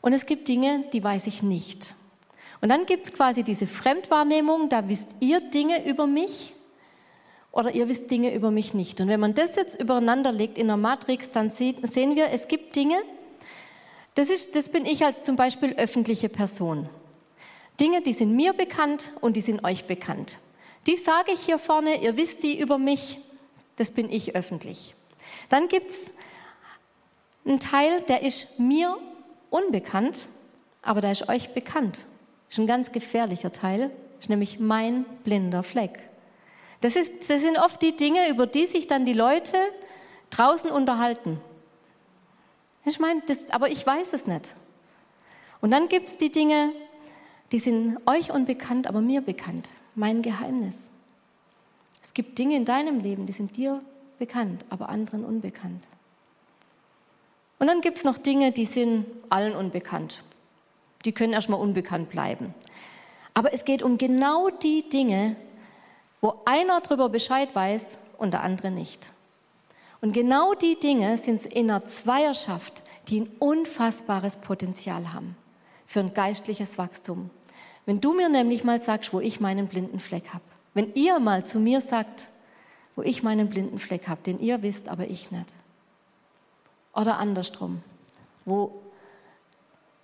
und 0.00 0.12
es 0.12 0.26
gibt 0.26 0.48
Dinge, 0.48 0.84
die 0.92 1.02
weiß 1.02 1.26
ich 1.26 1.42
nicht. 1.42 1.94
Und 2.60 2.68
dann 2.68 2.86
gibt 2.86 3.06
es 3.06 3.12
quasi 3.12 3.42
diese 3.42 3.66
Fremdwahrnehmung, 3.66 4.68
da 4.68 4.88
wisst 4.88 5.08
ihr 5.20 5.40
Dinge 5.40 5.86
über 5.86 6.06
mich 6.06 6.54
oder 7.52 7.72
ihr 7.72 7.88
wisst 7.88 8.10
Dinge 8.10 8.34
über 8.34 8.50
mich 8.50 8.74
nicht. 8.74 9.00
Und 9.00 9.08
wenn 9.08 9.20
man 9.20 9.34
das 9.34 9.56
jetzt 9.56 9.80
übereinander 9.80 10.32
legt 10.32 10.58
in 10.58 10.66
der 10.66 10.76
Matrix, 10.76 11.30
dann 11.32 11.50
sehen 11.50 12.16
wir, 12.16 12.30
es 12.30 12.48
gibt 12.48 12.76
Dinge, 12.76 13.00
das, 14.14 14.28
ist, 14.28 14.56
das 14.56 14.68
bin 14.68 14.84
ich 14.84 15.04
als 15.04 15.22
zum 15.22 15.36
Beispiel 15.36 15.72
öffentliche 15.74 16.28
Person. 16.28 16.88
Dinge, 17.80 18.02
die 18.02 18.12
sind 18.12 18.34
mir 18.36 18.52
bekannt 18.52 19.10
und 19.20 19.36
die 19.36 19.40
sind 19.40 19.64
euch 19.64 19.86
bekannt. 19.86 20.38
Die 20.86 20.96
sage 20.96 21.32
ich 21.32 21.40
hier 21.40 21.58
vorne, 21.58 22.02
ihr 22.02 22.16
wisst 22.16 22.42
die 22.42 22.58
über 22.58 22.78
mich, 22.78 23.18
das 23.76 23.90
bin 23.90 24.10
ich 24.10 24.34
öffentlich. 24.34 24.94
Dann 25.48 25.68
gibt 25.68 25.90
es 25.90 26.10
einen 27.44 27.60
Teil, 27.60 28.02
der 28.02 28.22
ist 28.22 28.60
mir 28.60 28.98
unbekannt, 29.50 30.28
aber 30.82 31.00
da 31.00 31.10
ist 31.10 31.28
euch 31.28 31.50
bekannt. 31.50 32.06
Ist 32.48 32.58
ein 32.58 32.66
ganz 32.66 32.92
gefährlicher 32.92 33.52
Teil, 33.52 33.90
ist 34.18 34.30
nämlich 34.30 34.58
mein 34.58 35.04
blinder 35.24 35.62
Fleck. 35.62 35.98
Das, 36.80 36.96
ist, 36.96 37.28
das 37.28 37.42
sind 37.42 37.58
oft 37.58 37.82
die 37.82 37.96
Dinge, 37.96 38.28
über 38.28 38.46
die 38.46 38.66
sich 38.66 38.86
dann 38.86 39.04
die 39.04 39.12
Leute 39.12 39.56
draußen 40.30 40.70
unterhalten. 40.70 41.40
Ich 42.84 42.98
meine, 42.98 43.22
das, 43.26 43.50
aber 43.50 43.68
ich 43.68 43.86
weiß 43.86 44.14
es 44.14 44.26
nicht. 44.26 44.54
Und 45.60 45.70
dann 45.70 45.88
gibt 45.88 46.08
es 46.08 46.16
die 46.16 46.32
Dinge, 46.32 46.72
die 47.52 47.58
sind 47.58 47.98
euch 48.06 48.32
unbekannt, 48.32 48.86
aber 48.86 49.00
mir 49.00 49.20
bekannt. 49.20 49.68
Mein 49.94 50.22
Geheimnis. 50.22 50.90
Es 52.02 52.14
gibt 52.14 52.38
Dinge 52.38 52.56
in 52.56 52.64
deinem 52.64 53.00
Leben, 53.00 53.26
die 53.26 53.32
sind 53.32 53.56
dir 53.56 53.82
bekannt, 54.18 54.64
aber 54.70 54.88
anderen 54.88 55.24
unbekannt. 55.24 55.86
Und 57.60 57.66
dann 57.66 57.82
gibt 57.82 57.98
es 57.98 58.04
noch 58.04 58.18
Dinge, 58.18 58.52
die 58.52 58.64
sind 58.64 59.04
allen 59.28 59.54
unbekannt. 59.54 60.24
Die 61.04 61.12
können 61.12 61.34
erstmal 61.34 61.60
unbekannt 61.60 62.10
bleiben. 62.10 62.54
Aber 63.34 63.52
es 63.52 63.64
geht 63.64 63.82
um 63.82 63.98
genau 63.98 64.48
die 64.48 64.88
Dinge, 64.88 65.36
wo 66.20 66.40
einer 66.46 66.80
darüber 66.80 67.10
Bescheid 67.10 67.54
weiß 67.54 67.98
und 68.18 68.32
der 68.32 68.42
andere 68.42 68.70
nicht. 68.70 69.12
Und 70.00 70.12
genau 70.12 70.54
die 70.54 70.80
Dinge 70.80 71.18
sind 71.18 71.44
in 71.44 71.70
einer 71.70 71.84
Zweierschaft, 71.84 72.82
die 73.08 73.20
ein 73.20 73.30
unfassbares 73.38 74.38
Potenzial 74.40 75.12
haben 75.12 75.36
für 75.86 76.00
ein 76.00 76.14
geistliches 76.14 76.78
Wachstum. 76.78 77.28
Wenn 77.84 78.00
du 78.00 78.14
mir 78.14 78.30
nämlich 78.30 78.64
mal 78.64 78.80
sagst, 78.80 79.12
wo 79.12 79.20
ich 79.20 79.40
meinen 79.40 79.66
blinden 79.66 79.98
Fleck 79.98 80.30
habe, 80.32 80.44
wenn 80.72 80.94
ihr 80.94 81.18
mal 81.18 81.44
zu 81.44 81.58
mir 81.58 81.82
sagt, 81.82 82.28
wo 82.96 83.02
ich 83.02 83.22
meinen 83.22 83.50
blinden 83.50 83.78
Fleck 83.78 84.08
habe, 84.08 84.22
den 84.22 84.38
ihr 84.38 84.62
wisst, 84.62 84.88
aber 84.88 85.08
ich 85.08 85.30
nicht, 85.30 85.54
oder 86.94 87.18
andersrum, 87.18 87.82
wo 88.44 88.82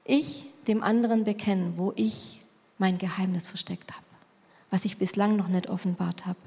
ich 0.04 0.46
dem 0.66 0.82
anderen 0.82 1.24
bekenne, 1.24 1.74
wo 1.76 1.92
ich 1.96 2.40
mein 2.78 2.98
Geheimnis 2.98 3.46
versteckt 3.46 3.92
habe, 3.92 4.04
was 4.70 4.84
ich 4.84 4.98
bislang 4.98 5.36
noch 5.36 5.48
nicht 5.48 5.68
offenbart 5.68 6.26
habe. 6.26 6.38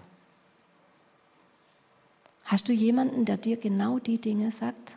Hast 2.45 2.67
du 2.67 2.73
jemanden, 2.73 3.25
der 3.25 3.37
dir 3.37 3.57
genau 3.57 3.99
die 3.99 4.19
Dinge 4.19 4.51
sagt? 4.51 4.95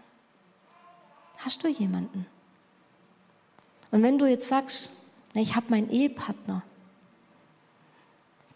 Hast 1.38 1.62
du 1.64 1.68
jemanden? 1.68 2.26
Und 3.90 4.02
wenn 4.02 4.18
du 4.18 4.26
jetzt 4.26 4.48
sagst, 4.48 4.92
ich 5.34 5.54
habe 5.56 5.66
meinen 5.70 5.90
Ehepartner, 5.90 6.62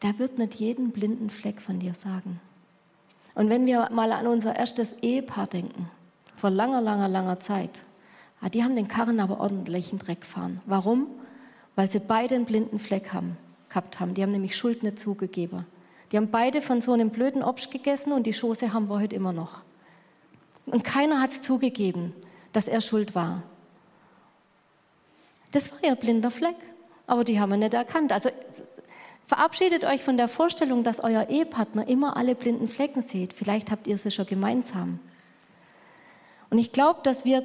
der 0.03 0.19
wird 0.19 0.39
nicht 0.39 0.55
jeden 0.55 0.93
blinden 0.93 1.31
Fleck 1.31 1.61
von 1.61 1.79
dir 1.79 1.95
sagen. 1.95 2.41
Und 3.35 3.51
wenn 3.51 3.67
wir 3.67 3.91
mal 3.91 4.13
an 4.13 4.27
unser 4.27 4.57
erstes 4.57 4.95
Ehepaar 5.03 5.47
denken, 5.47 5.91
vor 6.37 6.51
langer, 6.51 6.81
langer, 6.81 7.09
langer 7.09 7.41
Zeit. 7.41 7.83
Ah, 8.41 8.49
die 8.49 8.63
haben 8.63 8.77
den 8.77 8.89
Karren 8.89 9.21
aber 9.21 9.41
ordentlich 9.41 9.93
in 9.93 9.99
Dreck 9.99 10.21
gefahren. 10.21 10.61
Warum? 10.67 11.07
Weil 11.75 11.91
sie 11.91 11.99
beide 11.99 12.35
einen 12.35 12.45
blinden 12.45 12.79
Fleck 12.79 13.13
haben, 13.13 13.37
gehabt 13.69 13.99
haben. 13.99 14.15
Die 14.15 14.23
haben 14.23 14.33
nämlich 14.33 14.57
Schuld 14.57 14.83
nicht 14.83 14.99
zugegeben. 14.99 15.67
Die 16.13 16.17
haben 16.17 16.31
beide 16.31 16.63
von 16.63 16.81
so 16.81 16.93
einem 16.93 17.11
blöden 17.11 17.43
Obst 17.43 17.71
gegessen 17.71 18.13
und 18.13 18.27
die 18.27 18.33
Schoße 18.33 18.73
haben 18.73 18.89
wir 18.89 19.01
heute 19.01 19.17
immer 19.17 19.33
noch. 19.33 19.63
Und 20.67 20.85
keiner 20.85 21.21
hat 21.21 21.31
es 21.31 21.43
zugegeben, 21.43 22.13
dass 22.53 22.69
er 22.69 22.81
schuld 22.81 23.15
war. 23.15 23.43
Das 25.53 25.73
war 25.73 25.83
ihr 25.85 25.95
blinder 25.95 26.31
Fleck, 26.31 26.57
aber 27.07 27.25
die 27.25 27.41
haben 27.41 27.51
wir 27.51 27.57
nicht 27.57 27.75
erkannt. 27.75 28.13
Also 28.13 28.31
verabschiedet 29.27 29.85
euch 29.85 30.03
von 30.03 30.17
der 30.17 30.29
Vorstellung, 30.29 30.85
dass 30.85 31.03
euer 31.03 31.29
Ehepartner 31.29 31.89
immer 31.89 32.17
alle 32.17 32.35
blinden 32.35 32.69
Flecken 32.69 33.03
sieht. 33.03 33.33
Vielleicht 33.33 33.71
habt 33.71 33.87
ihr 33.87 33.97
sie 33.97 34.11
schon 34.11 34.27
gemeinsam. 34.27 35.01
Und 36.57 36.61
ich 36.61 36.73
glaube, 36.73 37.01
dass 37.03 37.27
wir 37.27 37.45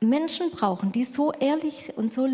Menschen 0.00 0.50
brauchen, 0.50 0.92
die 0.92 1.04
so 1.04 1.32
ehrlich 1.32 1.96
und 1.96 2.12
so, 2.12 2.28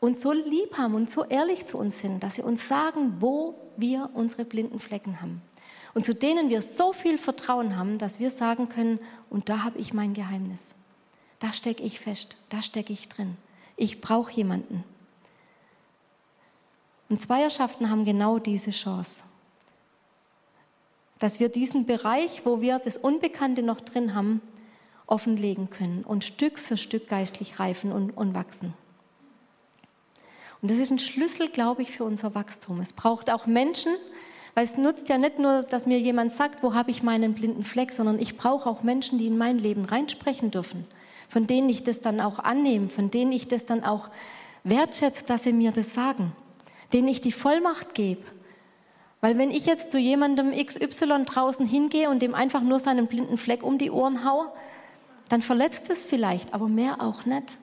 uns 0.00 0.20
so 0.20 0.32
lieb 0.32 0.76
haben 0.76 0.96
und 0.96 1.08
so 1.08 1.22
ehrlich 1.22 1.66
zu 1.66 1.78
uns 1.78 2.00
sind, 2.00 2.24
dass 2.24 2.34
sie 2.34 2.42
uns 2.42 2.66
sagen, 2.66 3.18
wo 3.20 3.54
wir 3.76 4.10
unsere 4.14 4.44
blinden 4.44 4.80
Flecken 4.80 5.20
haben. 5.20 5.42
Und 5.94 6.04
zu 6.04 6.12
denen 6.12 6.48
wir 6.48 6.60
so 6.60 6.92
viel 6.92 7.18
Vertrauen 7.18 7.76
haben, 7.76 7.98
dass 7.98 8.18
wir 8.18 8.32
sagen 8.32 8.68
können, 8.68 8.98
und 9.30 9.48
da 9.48 9.62
habe 9.62 9.78
ich 9.78 9.94
mein 9.94 10.12
Geheimnis. 10.12 10.74
Da 11.38 11.52
stecke 11.52 11.84
ich 11.84 12.00
fest, 12.00 12.36
da 12.48 12.62
stecke 12.62 12.92
ich 12.92 13.08
drin. 13.08 13.36
Ich 13.76 14.00
brauche 14.00 14.32
jemanden. 14.32 14.82
Und 17.08 17.22
Zweierschaften 17.22 17.90
haben 17.90 18.04
genau 18.04 18.40
diese 18.40 18.72
Chance. 18.72 19.22
Dass 21.22 21.38
wir 21.38 21.48
diesen 21.48 21.86
Bereich, 21.86 22.44
wo 22.44 22.60
wir 22.60 22.80
das 22.80 22.96
Unbekannte 22.96 23.62
noch 23.62 23.80
drin 23.80 24.12
haben, 24.12 24.40
offenlegen 25.06 25.70
können 25.70 26.02
und 26.02 26.24
Stück 26.24 26.58
für 26.58 26.76
Stück 26.76 27.06
geistlich 27.06 27.60
reifen 27.60 27.92
und, 27.92 28.10
und 28.10 28.34
wachsen. 28.34 28.74
Und 30.60 30.72
das 30.72 30.78
ist 30.78 30.90
ein 30.90 30.98
Schlüssel, 30.98 31.48
glaube 31.48 31.82
ich, 31.82 31.92
für 31.92 32.02
unser 32.02 32.34
Wachstum. 32.34 32.80
Es 32.80 32.92
braucht 32.92 33.30
auch 33.30 33.46
Menschen, 33.46 33.92
weil 34.54 34.64
es 34.64 34.76
nutzt 34.76 35.08
ja 35.10 35.16
nicht 35.16 35.38
nur, 35.38 35.62
dass 35.62 35.86
mir 35.86 36.00
jemand 36.00 36.32
sagt, 36.32 36.64
wo 36.64 36.74
habe 36.74 36.90
ich 36.90 37.04
meinen 37.04 37.34
blinden 37.34 37.62
Fleck, 37.62 37.92
sondern 37.92 38.18
ich 38.18 38.36
brauche 38.36 38.68
auch 38.68 38.82
Menschen, 38.82 39.16
die 39.20 39.28
in 39.28 39.38
mein 39.38 39.58
Leben 39.58 39.84
reinsprechen 39.84 40.50
dürfen, 40.50 40.88
von 41.28 41.46
denen 41.46 41.68
ich 41.68 41.84
das 41.84 42.00
dann 42.00 42.20
auch 42.20 42.40
annehme, 42.40 42.88
von 42.88 43.12
denen 43.12 43.30
ich 43.30 43.46
das 43.46 43.64
dann 43.64 43.84
auch 43.84 44.08
wertschätze, 44.64 45.24
dass 45.28 45.44
sie 45.44 45.52
mir 45.52 45.70
das 45.70 45.94
sagen, 45.94 46.32
denen 46.92 47.06
ich 47.06 47.20
die 47.20 47.30
Vollmacht 47.30 47.94
gebe. 47.94 48.22
Weil 49.22 49.38
wenn 49.38 49.52
ich 49.52 49.66
jetzt 49.66 49.92
zu 49.92 49.98
jemandem 49.98 50.50
XY 50.50 51.24
draußen 51.24 51.64
hingehe 51.64 52.10
und 52.10 52.20
dem 52.20 52.34
einfach 52.34 52.60
nur 52.60 52.80
seinen 52.80 53.06
blinden 53.06 53.38
Fleck 53.38 53.62
um 53.62 53.78
die 53.78 53.92
Ohren 53.92 54.24
haue, 54.24 54.52
dann 55.28 55.40
verletzt 55.40 55.88
es 55.90 56.04
vielleicht, 56.04 56.52
aber 56.52 56.68
mehr 56.68 57.00
auch 57.00 57.24
nicht. 57.24 57.56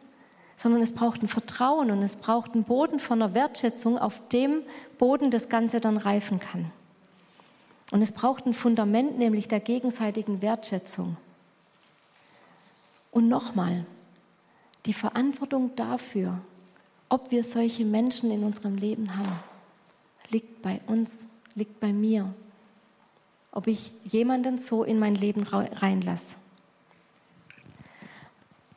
Sondern 0.56 0.82
es 0.82 0.96
braucht 0.96 1.22
ein 1.22 1.28
Vertrauen 1.28 1.92
und 1.92 2.02
es 2.02 2.16
braucht 2.16 2.54
einen 2.54 2.64
Boden 2.64 3.00
von 3.00 3.22
einer 3.22 3.34
Wertschätzung, 3.34 3.98
auf 3.98 4.26
dem 4.30 4.64
Boden 4.98 5.32
das 5.32 5.50
Ganze 5.50 5.82
dann 5.82 5.98
reifen 5.98 6.40
kann. 6.40 6.72
Und 7.92 8.02
es 8.02 8.14
braucht 8.14 8.46
ein 8.46 8.54
Fundament, 8.54 9.18
nämlich 9.18 9.50
der 9.50 9.60
gegenseitigen 9.60 10.42
Wertschätzung. 10.42 11.18
Und 13.12 13.28
nochmal, 13.28 13.86
die 14.86 14.94
Verantwortung 14.94 15.76
dafür, 15.76 16.40
ob 17.10 17.32
wir 17.32 17.44
solche 17.44 17.84
Menschen 17.84 18.32
in 18.32 18.46
unserem 18.46 18.78
Leben 18.78 19.18
haben, 19.18 19.40
liegt 20.30 20.62
bei 20.62 20.80
uns, 20.88 21.26
liegt 21.60 21.80
bei 21.80 21.94
mir. 21.94 22.34
Ob 23.52 23.68
ich 23.68 23.92
jemanden 24.06 24.58
so 24.58 24.84
in 24.84 24.98
mein 24.98 25.16
Leben 25.16 25.44
reinlasse. 25.44 26.36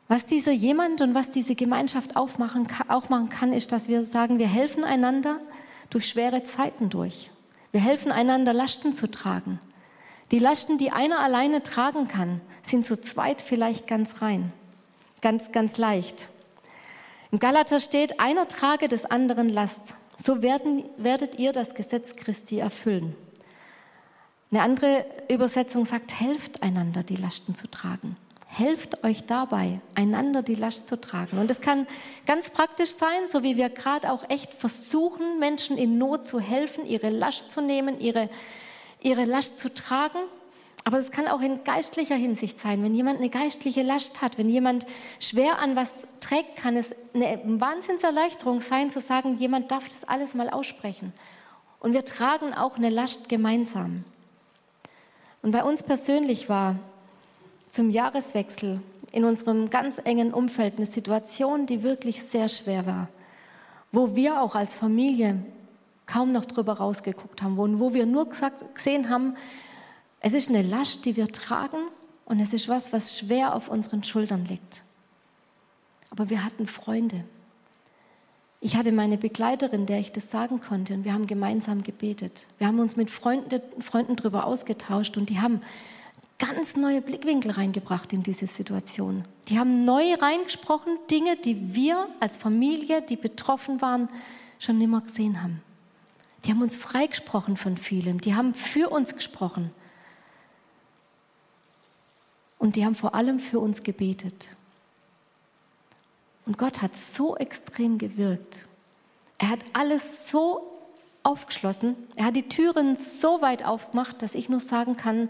Was 0.07 0.25
dieser 0.27 0.51
jemand 0.51 1.01
und 1.01 1.15
was 1.15 1.31
diese 1.31 1.55
Gemeinschaft 1.55 2.15
aufmachen, 2.15 2.67
aufmachen 2.89 3.29
kann, 3.29 3.53
ist, 3.53 3.71
dass 3.71 3.87
wir 3.87 4.05
sagen, 4.05 4.37
wir 4.37 4.47
helfen 4.47 4.83
einander 4.83 5.39
durch 5.89 6.07
schwere 6.07 6.43
Zeiten 6.43 6.89
durch. 6.89 7.31
Wir 7.71 7.81
helfen 7.81 8.11
einander, 8.11 8.53
Lasten 8.53 8.93
zu 8.93 9.09
tragen. 9.09 9.59
Die 10.31 10.39
Lasten, 10.39 10.77
die 10.77 10.91
einer 10.91 11.19
alleine 11.19 11.63
tragen 11.63 12.07
kann, 12.07 12.41
sind 12.61 12.85
zu 12.85 12.99
zweit 12.99 13.41
vielleicht 13.41 13.87
ganz 13.87 14.21
rein, 14.21 14.51
ganz, 15.21 15.51
ganz 15.51 15.77
leicht. 15.77 16.29
Im 17.31 17.39
Galater 17.39 17.79
steht, 17.79 18.19
einer 18.19 18.47
trage 18.47 18.87
des 18.87 19.05
anderen 19.05 19.49
Last. 19.49 19.95
So 20.15 20.41
werden, 20.41 20.85
werdet 20.97 21.39
ihr 21.39 21.53
das 21.53 21.75
Gesetz 21.75 22.15
Christi 22.15 22.59
erfüllen. 22.59 23.15
Eine 24.51 24.61
andere 24.61 25.05
Übersetzung 25.29 25.85
sagt, 25.85 26.19
helft 26.19 26.61
einander, 26.61 27.01
die 27.03 27.15
Lasten 27.15 27.55
zu 27.55 27.67
tragen. 27.69 28.17
Helft 28.45 29.03
euch 29.03 29.25
dabei, 29.25 29.81
einander 29.95 30.43
die 30.43 30.53
Last 30.53 30.87
zu 30.87 31.01
tragen. 31.01 31.39
Und 31.39 31.49
es 31.49 31.59
kann 31.59 31.87
ganz 32.27 32.51
praktisch 32.51 32.91
sein, 32.91 33.27
so 33.27 33.41
wie 33.41 33.57
wir 33.57 33.69
gerade 33.69 34.11
auch 34.11 34.29
echt 34.29 34.53
versuchen, 34.53 35.39
Menschen 35.39 35.75
in 35.75 35.97
Not 35.97 36.27
zu 36.27 36.39
helfen, 36.39 36.85
ihre 36.85 37.09
Last 37.09 37.51
zu 37.51 37.61
nehmen, 37.61 37.99
ihre, 37.99 38.29
ihre 39.01 39.25
Last 39.25 39.59
zu 39.59 39.73
tragen. 39.73 40.19
Aber 40.85 40.97
es 40.97 41.11
kann 41.11 41.27
auch 41.27 41.41
in 41.41 41.63
geistlicher 41.63 42.15
Hinsicht 42.15 42.59
sein. 42.59 42.83
Wenn 42.83 42.93
jemand 42.93 43.19
eine 43.19 43.29
geistliche 43.29 43.83
Last 43.83 44.21
hat, 44.21 44.37
wenn 44.37 44.49
jemand 44.49 44.85
schwer 45.19 45.59
an 45.59 45.75
was 45.75 46.07
trägt, 46.19 46.57
kann 46.57 46.75
es 46.75 46.93
eine 47.13 47.39
Wahnsinnserleichterung 47.45 48.59
sein, 48.59 48.91
zu 48.91 48.99
sagen, 48.99 49.37
jemand 49.37 49.71
darf 49.71 49.87
das 49.87 50.03
alles 50.03 50.33
mal 50.33 50.49
aussprechen. 50.49 51.13
Und 51.79 51.93
wir 51.93 52.03
tragen 52.03 52.53
auch 52.53 52.77
eine 52.77 52.89
Last 52.89 53.29
gemeinsam. 53.29 54.03
Und 55.41 55.51
bei 55.51 55.63
uns 55.63 55.83
persönlich 55.83 56.49
war 56.49 56.77
zum 57.69 57.89
Jahreswechsel 57.89 58.81
in 59.11 59.25
unserem 59.25 59.69
ganz 59.69 60.01
engen 60.03 60.33
Umfeld 60.33 60.77
eine 60.77 60.85
Situation, 60.85 61.65
die 61.65 61.83
wirklich 61.83 62.23
sehr 62.23 62.49
schwer 62.49 62.85
war, 62.85 63.07
wo 63.91 64.15
wir 64.15 64.41
auch 64.41 64.55
als 64.55 64.75
Familie 64.75 65.43
kaum 66.05 66.31
noch 66.31 66.45
drüber 66.45 66.73
rausgeguckt 66.73 67.41
haben, 67.41 67.57
wo, 67.57 67.67
wo 67.79 67.93
wir 67.93 68.05
nur 68.05 68.29
gesagt, 68.29 68.75
gesehen 68.75 69.09
haben, 69.09 69.35
es 70.23 70.33
ist 70.33 70.49
eine 70.49 70.61
Last, 70.61 71.05
die 71.05 71.17
wir 71.17 71.27
tragen 71.27 71.89
und 72.25 72.39
es 72.39 72.53
ist 72.53 72.69
was, 72.69 72.93
was 72.93 73.19
schwer 73.19 73.53
auf 73.53 73.67
unseren 73.67 74.03
Schultern 74.05 74.45
liegt. 74.45 74.81
Aber 76.11 76.29
wir 76.29 76.45
hatten 76.45 76.65
Freunde. 76.65 77.25
Ich 78.61 78.77
hatte 78.77 78.93
meine 78.93 79.17
Begleiterin, 79.17 79.85
der 79.85 79.99
ich 79.99 80.13
das 80.13 80.31
sagen 80.31 80.61
konnte, 80.61 80.93
und 80.93 81.03
wir 81.03 81.11
haben 81.11 81.27
gemeinsam 81.27 81.83
gebetet. 81.83 82.47
Wir 82.57 82.67
haben 82.67 82.79
uns 82.79 82.95
mit 82.95 83.11
Freunden, 83.11 84.15
darüber 84.15 84.45
ausgetauscht 84.45 85.17
und 85.17 85.29
die 85.29 85.41
haben 85.41 85.59
ganz 86.39 86.77
neue 86.77 87.01
Blickwinkel 87.01 87.51
reingebracht 87.51 88.13
in 88.13 88.23
diese 88.23 88.47
Situation. 88.47 89.25
Die 89.49 89.59
haben 89.59 89.83
neu 89.83 90.13
reingesprochen, 90.13 90.97
Dinge, 91.11 91.35
die 91.35 91.75
wir 91.75 92.07
als 92.21 92.37
Familie, 92.37 93.01
die 93.01 93.17
betroffen 93.17 93.81
waren, 93.81 94.07
schon 94.57 94.77
nimmer 94.77 95.01
gesehen 95.01 95.43
haben. 95.43 95.61
Die 96.45 96.51
haben 96.51 96.61
uns 96.61 96.77
freigesprochen 96.77 97.57
von 97.57 97.75
vielem. 97.75 98.21
Die 98.21 98.35
haben 98.35 98.53
für 98.53 98.89
uns 98.89 99.15
gesprochen. 99.15 99.71
Und 102.63 102.77
die 102.77 102.85
haben 102.85 102.95
vor 102.95 103.13
allem 103.13 103.39
für 103.39 103.59
uns 103.59 103.83
gebetet. 103.83 104.47
Und 106.45 106.57
Gott 106.57 106.81
hat 106.81 106.95
so 106.95 107.35
extrem 107.35 107.97
gewirkt. 107.97 108.63
Er 109.37 109.49
hat 109.49 109.59
alles 109.73 110.31
so 110.31 110.61
aufgeschlossen. 111.23 111.97
Er 112.15 112.23
hat 112.23 112.37
die 112.37 112.47
Türen 112.47 112.95
so 112.95 113.41
weit 113.41 113.65
aufgemacht, 113.65 114.21
dass 114.21 114.33
ich 114.33 114.47
nur 114.47 114.61
sagen 114.61 114.95
kann, 114.95 115.27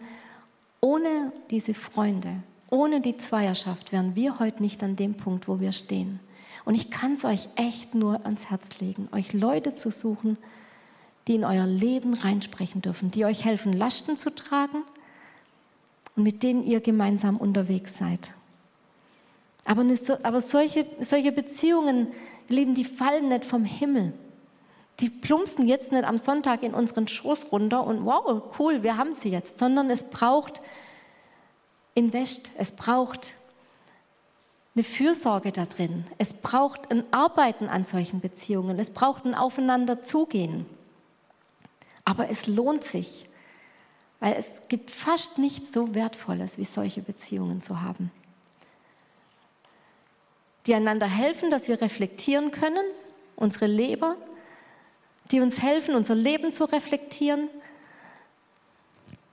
ohne 0.80 1.34
diese 1.50 1.74
Freunde, 1.74 2.36
ohne 2.70 3.02
die 3.02 3.18
Zweierschaft 3.18 3.92
wären 3.92 4.16
wir 4.16 4.38
heute 4.38 4.62
nicht 4.62 4.84
an 4.84 4.96
dem 4.96 5.16
Punkt, 5.16 5.48
wo 5.48 5.60
wir 5.60 5.72
stehen. 5.72 6.20
Und 6.66 6.76
ich 6.76 6.92
kann 6.92 7.14
es 7.14 7.26
euch 7.26 7.50
echt 7.56 7.96
nur 7.96 8.24
ans 8.26 8.52
Herz 8.52 8.80
legen, 8.80 9.10
euch 9.12 9.34
Leute 9.34 9.74
zu 9.74 9.90
suchen, 9.90 10.38
die 11.28 11.34
in 11.34 11.46
euer 11.46 11.66
Leben 11.66 12.14
reinsprechen 12.14 12.84
dürfen, 12.84 13.10
die 13.10 13.26
euch 13.26 13.44
helfen, 13.44 13.74
Lasten 13.74 14.20
zu 14.20 14.36
tragen 14.36 14.84
und 16.16 16.24
mit 16.24 16.44
denen 16.44 16.64
ihr 16.64 16.80
gemeinsam 16.80 17.38
unterwegs 17.38 17.98
seid. 17.98 18.32
Aber, 19.66 19.86
aber 20.24 20.42
solche, 20.42 20.86
solche 21.00 21.32
Beziehungen, 21.32 22.08
Lieben, 22.50 22.76
die 22.76 22.84
fallen 22.84 23.30
nicht 23.30 23.46
vom 23.46 23.64
Himmel. 23.64 24.14
Die 25.00 25.10
plumpsen 25.10 25.68
jetzt 25.68 25.92
nicht 25.92 26.04
am 26.04 26.18
Sonntag 26.18 26.62
in 26.64 26.74
unseren 26.74 27.08
Schoß 27.08 27.52
runter 27.52 27.86
und 27.86 28.06
wow, 28.06 28.44
cool, 28.60 28.84
wir 28.84 28.98
haben 28.98 29.14
sie 29.14 29.30
jetzt, 29.30 29.58
sondern 29.58 29.90
es 29.90 30.10
braucht 30.10 30.62
Invest, 31.96 32.52
es 32.58 32.76
braucht 32.76 33.34
eine 34.76 34.84
Fürsorge 34.84 35.52
da 35.52 35.66
drin, 35.66 36.06
es 36.18 36.34
braucht 36.34 36.92
ein 36.92 37.12
Arbeiten 37.12 37.68
an 37.70 37.84
solchen 37.84 38.20
Beziehungen, 38.20 38.80
es 38.80 38.92
braucht 38.92 39.26
ein 39.26 39.36
Aufeinander 39.36 40.00
zugehen. 40.02 40.66
Aber 42.06 42.30
es 42.30 42.48
lohnt 42.48 42.84
sich, 42.84 43.28
weil 44.24 44.36
es 44.38 44.62
gibt 44.70 44.90
fast 44.90 45.38
nichts 45.38 45.74
so 45.74 45.96
Wertvolles, 45.96 46.58
wie 46.58 46.64
solche 46.64 47.02
Beziehungen 47.02 47.62
zu 47.62 47.82
haben. 47.82 48.10
Die 50.66 50.74
einander 50.74 51.08
helfen, 51.08 51.52
dass 51.52 51.68
wir 51.68 51.82
reflektieren 51.82 52.52
können, 52.52 52.86
unsere 53.36 53.68
Leber, 53.68 54.16
die 55.34 55.42
uns 55.42 55.62
helfen, 55.62 55.94
unser 55.94 56.16
Leben 56.16 56.54
zu 56.54 56.64
reflektieren, 56.64 57.50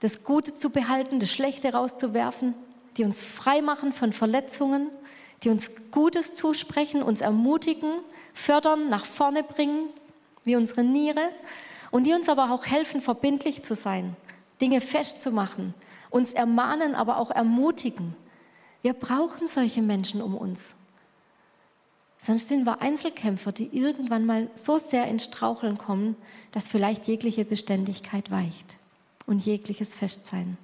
das 0.01 0.25
Gute 0.25 0.55
zu 0.55 0.71
behalten, 0.71 1.21
das 1.21 1.31
Schlechte 1.31 1.71
rauszuwerfen, 1.71 2.53
die 2.97 3.05
uns 3.05 3.23
frei 3.23 3.61
machen 3.61 3.93
von 3.93 4.11
Verletzungen, 4.11 4.89
die 5.43 5.51
uns 5.51 5.71
Gutes 5.91 6.35
zusprechen, 6.35 7.01
uns 7.01 7.21
ermutigen, 7.21 7.93
fördern, 8.33 8.89
nach 8.89 9.05
vorne 9.05 9.43
bringen, 9.43 9.87
wie 10.43 10.57
unsere 10.57 10.83
Niere, 10.83 11.29
und 11.91 12.07
die 12.07 12.13
uns 12.13 12.27
aber 12.27 12.51
auch 12.51 12.65
helfen, 12.65 13.01
verbindlich 13.01 13.63
zu 13.63 13.73
sein, 13.73 14.17
Dinge 14.61 14.79
festzumachen, 14.79 15.73
uns 16.09 16.33
ermahnen, 16.33 16.95
aber 16.95 17.17
auch 17.17 17.31
ermutigen. 17.31 18.15
Wir 18.81 18.93
brauchen 18.93 19.47
solche 19.47 19.81
Menschen 19.81 20.21
um 20.21 20.35
uns. 20.35 20.75
Sonst 22.17 22.49
sind 22.49 22.65
wir 22.65 22.81
Einzelkämpfer, 22.81 23.51
die 23.51 23.75
irgendwann 23.75 24.27
mal 24.27 24.47
so 24.53 24.77
sehr 24.77 25.07
ins 25.07 25.23
Straucheln 25.23 25.77
kommen, 25.77 26.15
dass 26.51 26.67
vielleicht 26.67 27.07
jegliche 27.07 27.45
Beständigkeit 27.45 28.29
weicht 28.29 28.77
und 29.25 29.43
jegliches 29.43 29.95
Festsein. 29.95 30.57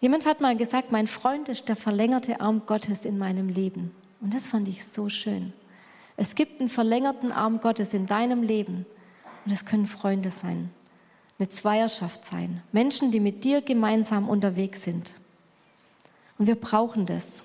Jemand 0.00 0.26
hat 0.26 0.40
mal 0.40 0.56
gesagt, 0.56 0.92
mein 0.92 1.06
Freund 1.06 1.48
ist 1.48 1.68
der 1.68 1.76
verlängerte 1.76 2.40
Arm 2.40 2.62
Gottes 2.66 3.04
in 3.04 3.18
meinem 3.18 3.48
Leben. 3.48 3.92
Und 4.20 4.34
das 4.34 4.48
fand 4.48 4.68
ich 4.68 4.84
so 4.84 5.08
schön. 5.08 5.52
Es 6.16 6.34
gibt 6.34 6.60
einen 6.60 6.68
verlängerten 6.68 7.32
Arm 7.32 7.60
Gottes 7.60 7.94
in 7.94 8.06
deinem 8.06 8.42
Leben. 8.42 8.84
Und 9.46 9.52
es 9.52 9.64
können 9.64 9.86
Freunde 9.86 10.30
sein, 10.30 10.70
eine 11.38 11.48
Zweierschaft 11.48 12.24
sein, 12.24 12.62
Menschen, 12.72 13.10
die 13.10 13.20
mit 13.20 13.44
dir 13.44 13.62
gemeinsam 13.62 14.28
unterwegs 14.28 14.82
sind. 14.82 15.12
Und 16.38 16.46
wir 16.46 16.56
brauchen 16.56 17.06
das. 17.06 17.44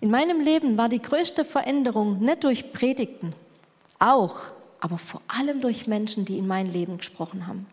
In 0.00 0.10
meinem 0.10 0.40
Leben 0.40 0.76
war 0.76 0.88
die 0.88 1.02
größte 1.02 1.44
Veränderung 1.44 2.18
nicht 2.20 2.44
durch 2.44 2.72
Predigten, 2.72 3.34
Auch, 3.98 4.40
aber 4.80 4.98
vor 4.98 5.22
allem 5.28 5.60
durch 5.60 5.86
Menschen, 5.86 6.24
die 6.24 6.38
in 6.38 6.48
mein 6.48 6.66
Leben 6.66 6.98
gesprochen 6.98 7.46
haben. 7.46 7.66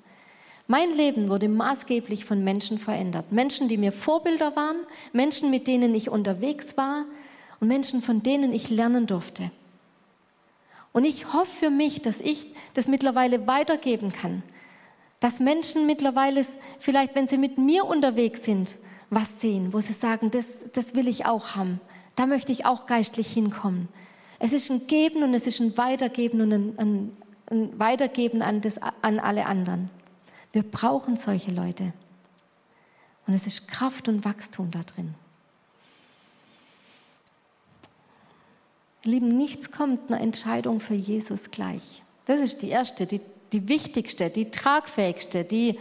Mein 0.67 0.95
Leben 0.95 1.29
wurde 1.29 1.49
maßgeblich 1.49 2.25
von 2.25 2.43
Menschen 2.43 2.77
verändert. 2.77 3.31
Menschen, 3.31 3.67
die 3.67 3.77
mir 3.77 3.91
Vorbilder 3.91 4.55
waren, 4.55 4.77
Menschen, 5.11 5.49
mit 5.49 5.65
denen 5.65 5.95
ich 5.95 6.09
unterwegs 6.11 6.77
war 6.77 7.05
und 7.59 7.67
Menschen, 7.67 8.03
von 8.03 8.21
denen 8.21 8.53
ich 8.53 8.69
lernen 8.69 9.07
durfte. 9.07 9.49
Und 10.91 11.05
ich 11.05 11.33
hoffe 11.33 11.65
für 11.65 11.69
mich, 11.69 12.01
dass 12.01 12.21
ich 12.21 12.53
das 12.73 12.87
mittlerweile 12.87 13.47
weitergeben 13.47 14.11
kann. 14.11 14.43
Dass 15.19 15.39
Menschen 15.39 15.85
mittlerweile 15.85 16.45
vielleicht, 16.79 17.15
wenn 17.15 17.27
sie 17.27 17.37
mit 17.37 17.57
mir 17.57 17.85
unterwegs 17.85 18.43
sind, 18.43 18.77
was 19.09 19.41
sehen, 19.41 19.73
wo 19.73 19.79
sie 19.79 19.93
sagen, 19.93 20.31
das, 20.31 20.71
das 20.73 20.95
will 20.95 21.07
ich 21.07 21.25
auch 21.25 21.55
haben. 21.55 21.79
Da 22.15 22.25
möchte 22.25 22.51
ich 22.51 22.65
auch 22.65 22.85
geistlich 22.85 23.31
hinkommen. 23.31 23.87
Es 24.39 24.53
ist 24.53 24.69
ein 24.71 24.87
Geben 24.87 25.23
und 25.23 25.33
es 25.33 25.47
ist 25.47 25.59
ein 25.59 25.77
Weitergeben 25.77 26.41
und 26.41 26.53
ein, 26.53 26.79
ein, 26.79 27.17
ein 27.49 27.79
Weitergeben 27.79 28.41
an, 28.41 28.61
das, 28.61 28.79
an 28.81 29.19
alle 29.19 29.45
anderen. 29.45 29.89
Wir 30.51 30.63
brauchen 30.63 31.17
solche 31.17 31.51
Leute. 31.51 31.93
Und 33.27 33.33
es 33.33 33.45
ist 33.45 33.67
Kraft 33.67 34.07
und 34.07 34.25
Wachstum 34.25 34.71
da 34.71 34.79
drin. 34.79 35.13
Lieben, 39.03 39.27
nichts 39.27 39.71
kommt 39.71 40.09
einer 40.11 40.21
Entscheidung 40.21 40.79
für 40.79 40.95
Jesus 40.95 41.51
gleich. 41.51 42.03
Das 42.25 42.39
ist 42.39 42.61
die 42.61 42.69
erste, 42.69 43.05
die, 43.05 43.21
die 43.53 43.67
wichtigste, 43.67 44.29
die 44.29 44.51
tragfähigste, 44.51 45.43
die 45.43 45.79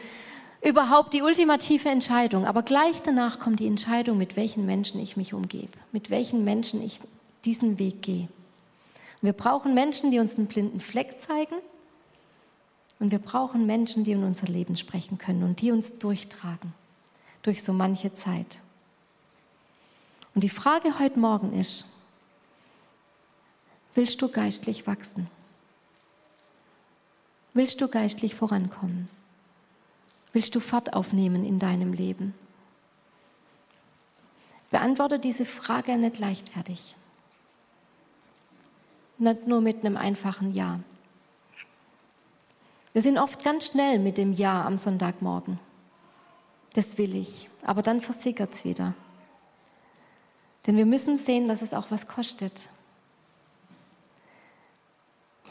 überhaupt 0.62 1.14
die 1.14 1.22
ultimative 1.22 1.88
Entscheidung. 1.88 2.46
Aber 2.46 2.62
gleich 2.62 3.02
danach 3.02 3.40
kommt 3.40 3.60
die 3.60 3.66
Entscheidung, 3.66 4.18
mit 4.18 4.36
welchen 4.36 4.66
Menschen 4.66 5.00
ich 5.00 5.16
mich 5.16 5.34
umgebe, 5.34 5.72
mit 5.92 6.10
welchen 6.10 6.44
Menschen 6.44 6.82
ich 6.82 7.00
diesen 7.44 7.78
Weg 7.78 8.02
gehe. 8.02 8.28
wir 9.20 9.32
brauchen 9.32 9.74
Menschen, 9.74 10.10
die 10.10 10.18
uns 10.18 10.36
einen 10.36 10.46
blinden 10.46 10.80
Fleck 10.80 11.20
zeigen. 11.20 11.54
Und 13.00 13.12
wir 13.12 13.20
brauchen 13.20 13.66
Menschen, 13.66 14.04
die 14.04 14.12
in 14.12 14.24
unser 14.24 14.48
Leben 14.48 14.76
sprechen 14.76 15.18
können 15.18 15.44
und 15.44 15.60
die 15.60 15.70
uns 15.70 15.98
durchtragen 15.98 16.72
durch 17.42 17.62
so 17.62 17.72
manche 17.72 18.12
Zeit. 18.14 18.60
Und 20.34 20.42
die 20.42 20.48
Frage 20.48 20.98
heute 20.98 21.18
Morgen 21.18 21.52
ist, 21.52 21.86
Willst 23.98 24.22
du 24.22 24.28
geistlich 24.28 24.86
wachsen? 24.86 25.28
Willst 27.52 27.80
du 27.80 27.88
geistlich 27.88 28.32
vorankommen? 28.32 29.08
Willst 30.32 30.54
du 30.54 30.60
Fahrt 30.60 30.94
aufnehmen 30.94 31.44
in 31.44 31.58
deinem 31.58 31.92
Leben? 31.92 32.32
Beantworte 34.70 35.18
diese 35.18 35.44
Frage 35.44 35.96
nicht 35.96 36.20
leichtfertig. 36.20 36.94
Nicht 39.18 39.48
nur 39.48 39.60
mit 39.60 39.84
einem 39.84 39.96
einfachen 39.96 40.54
Ja. 40.54 40.78
Wir 42.92 43.02
sind 43.02 43.18
oft 43.18 43.42
ganz 43.42 43.66
schnell 43.66 43.98
mit 43.98 44.16
dem 44.16 44.32
Ja 44.32 44.64
am 44.64 44.76
Sonntagmorgen. 44.76 45.58
Das 46.74 46.98
will 46.98 47.16
ich. 47.16 47.50
Aber 47.66 47.82
dann 47.82 48.00
versickert 48.00 48.52
es 48.52 48.64
wieder. 48.64 48.94
Denn 50.68 50.76
wir 50.76 50.86
müssen 50.86 51.18
sehen, 51.18 51.48
dass 51.48 51.62
es 51.62 51.74
auch 51.74 51.90
was 51.90 52.06
kostet. 52.06 52.68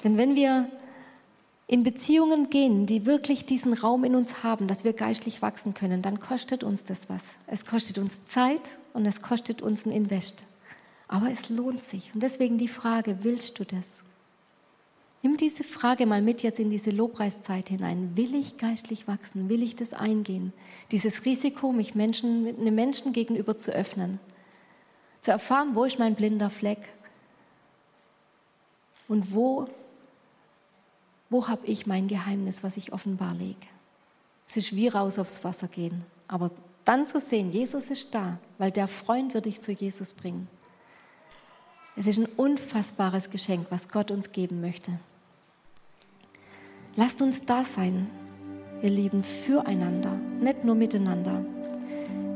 Denn 0.07 0.15
wenn 0.15 0.35
wir 0.35 0.69
in 1.67 1.83
Beziehungen 1.83 2.49
gehen, 2.49 2.85
die 2.85 3.05
wirklich 3.05 3.45
diesen 3.45 3.73
Raum 3.73 4.05
in 4.05 4.15
uns 4.15 4.41
haben, 4.41 4.69
dass 4.69 4.85
wir 4.85 4.93
geistlich 4.93 5.41
wachsen 5.41 5.73
können, 5.73 6.01
dann 6.01 6.21
kostet 6.21 6.63
uns 6.63 6.85
das 6.85 7.09
was. 7.09 7.35
Es 7.45 7.65
kostet 7.65 7.97
uns 7.97 8.23
Zeit 8.23 8.77
und 8.93 9.05
es 9.05 9.21
kostet 9.21 9.61
uns 9.61 9.85
ein 9.85 9.91
Invest. 9.91 10.45
Aber 11.09 11.29
es 11.29 11.49
lohnt 11.49 11.81
sich. 11.81 12.13
Und 12.13 12.23
deswegen 12.23 12.57
die 12.57 12.69
Frage, 12.69 13.17
willst 13.23 13.59
du 13.59 13.65
das? 13.65 14.05
Nimm 15.23 15.35
diese 15.35 15.65
Frage 15.65 16.05
mal 16.05 16.21
mit 16.21 16.41
jetzt 16.41 16.61
in 16.61 16.69
diese 16.69 16.91
Lobpreiszeit 16.91 17.67
hinein. 17.67 18.15
Will 18.15 18.33
ich 18.33 18.55
geistlich 18.55 19.09
wachsen? 19.09 19.49
Will 19.49 19.61
ich 19.61 19.75
das 19.75 19.91
eingehen? 19.91 20.53
Dieses 20.91 21.25
Risiko, 21.25 21.73
mich 21.73 21.95
Menschen, 21.95 22.47
einem 22.47 22.75
Menschen 22.75 23.11
gegenüber 23.11 23.57
zu 23.57 23.73
öffnen. 23.73 24.21
Zu 25.19 25.31
erfahren, 25.31 25.75
wo 25.75 25.83
ist 25.83 25.99
mein 25.99 26.15
blinder 26.15 26.49
Fleck? 26.49 26.79
Und 29.09 29.33
wo 29.33 29.67
wo 31.29 31.47
habe 31.47 31.65
ich 31.65 31.87
mein 31.87 32.07
Geheimnis, 32.07 32.63
was 32.63 32.77
ich 32.77 32.93
offenbar 32.93 33.33
lege? 33.33 33.67
Es 34.47 34.57
ist 34.57 34.75
wie 34.75 34.87
raus 34.87 35.19
aufs 35.19 35.43
Wasser 35.43 35.67
gehen. 35.67 36.05
Aber 36.27 36.51
dann 36.85 37.05
zu 37.05 37.19
sehen, 37.19 37.51
Jesus 37.51 37.89
ist 37.89 38.15
da, 38.15 38.37
weil 38.57 38.71
der 38.71 38.87
Freund 38.87 39.33
wird 39.33 39.45
dich 39.45 39.61
zu 39.61 39.71
Jesus 39.71 40.13
bringen. 40.13 40.47
Es 41.97 42.07
ist 42.07 42.17
ein 42.17 42.27
unfassbares 42.37 43.29
Geschenk, 43.29 43.67
was 43.71 43.89
Gott 43.89 44.11
uns 44.11 44.31
geben 44.31 44.61
möchte. 44.61 44.91
Lasst 46.95 47.21
uns 47.21 47.45
da 47.45 47.63
sein, 47.63 48.09
ihr 48.81 48.89
Lieben, 48.89 49.23
füreinander, 49.23 50.13
nicht 50.39 50.63
nur 50.63 50.75
miteinander. 50.75 51.43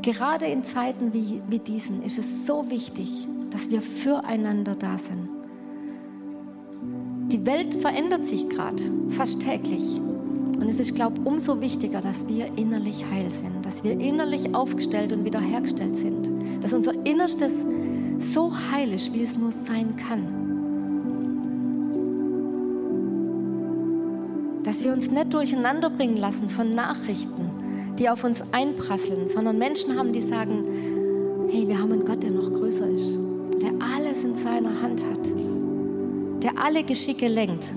Gerade 0.02 0.46
in 0.46 0.64
Zeiten 0.64 1.12
wie, 1.12 1.40
wie 1.48 1.60
diesen 1.60 2.02
ist 2.02 2.18
es 2.18 2.46
so 2.46 2.68
wichtig, 2.70 3.26
dass 3.50 3.70
wir 3.70 3.80
füreinander 3.80 4.74
da 4.74 4.98
sind. 4.98 5.28
Die 7.32 7.46
Welt 7.46 7.74
verändert 7.76 8.26
sich 8.26 8.50
gerade, 8.50 8.82
fast 9.08 9.40
täglich. 9.40 9.98
Und 9.98 10.68
es 10.68 10.78
ist, 10.78 10.94
glaube 10.94 11.14
ich, 11.18 11.26
umso 11.26 11.62
wichtiger, 11.62 12.02
dass 12.02 12.28
wir 12.28 12.46
innerlich 12.56 13.06
heil 13.10 13.32
sind, 13.32 13.64
dass 13.64 13.82
wir 13.84 13.92
innerlich 13.92 14.54
aufgestellt 14.54 15.14
und 15.14 15.24
wiederhergestellt 15.24 15.96
sind, 15.96 16.30
dass 16.60 16.74
unser 16.74 16.92
Innerstes 17.06 17.64
so 18.18 18.52
heil 18.70 18.92
ist, 18.92 19.14
wie 19.14 19.22
es 19.22 19.38
nur 19.38 19.50
sein 19.50 19.96
kann. 19.96 20.26
Dass 24.62 24.84
wir 24.84 24.92
uns 24.92 25.10
nicht 25.10 25.32
durcheinander 25.32 25.88
bringen 25.88 26.18
lassen 26.18 26.50
von 26.50 26.74
Nachrichten, 26.74 27.48
die 27.98 28.10
auf 28.10 28.24
uns 28.24 28.44
einprasseln, 28.52 29.26
sondern 29.26 29.56
Menschen 29.56 29.98
haben, 29.98 30.12
die 30.12 30.20
sagen, 30.20 30.66
hey, 31.50 31.66
wir 31.66 31.78
haben 31.78 31.92
einen 31.92 32.04
Gott, 32.04 32.22
der 32.22 32.30
noch 32.30 32.52
größer 32.52 32.90
ist, 32.90 33.18
der 33.62 33.70
alles 33.96 34.22
in 34.22 34.34
seiner 34.34 34.82
Hand 34.82 35.02
hat 35.02 35.51
der 36.42 36.58
alle 36.58 36.82
Geschicke 36.82 37.28
lenkt. 37.28 37.72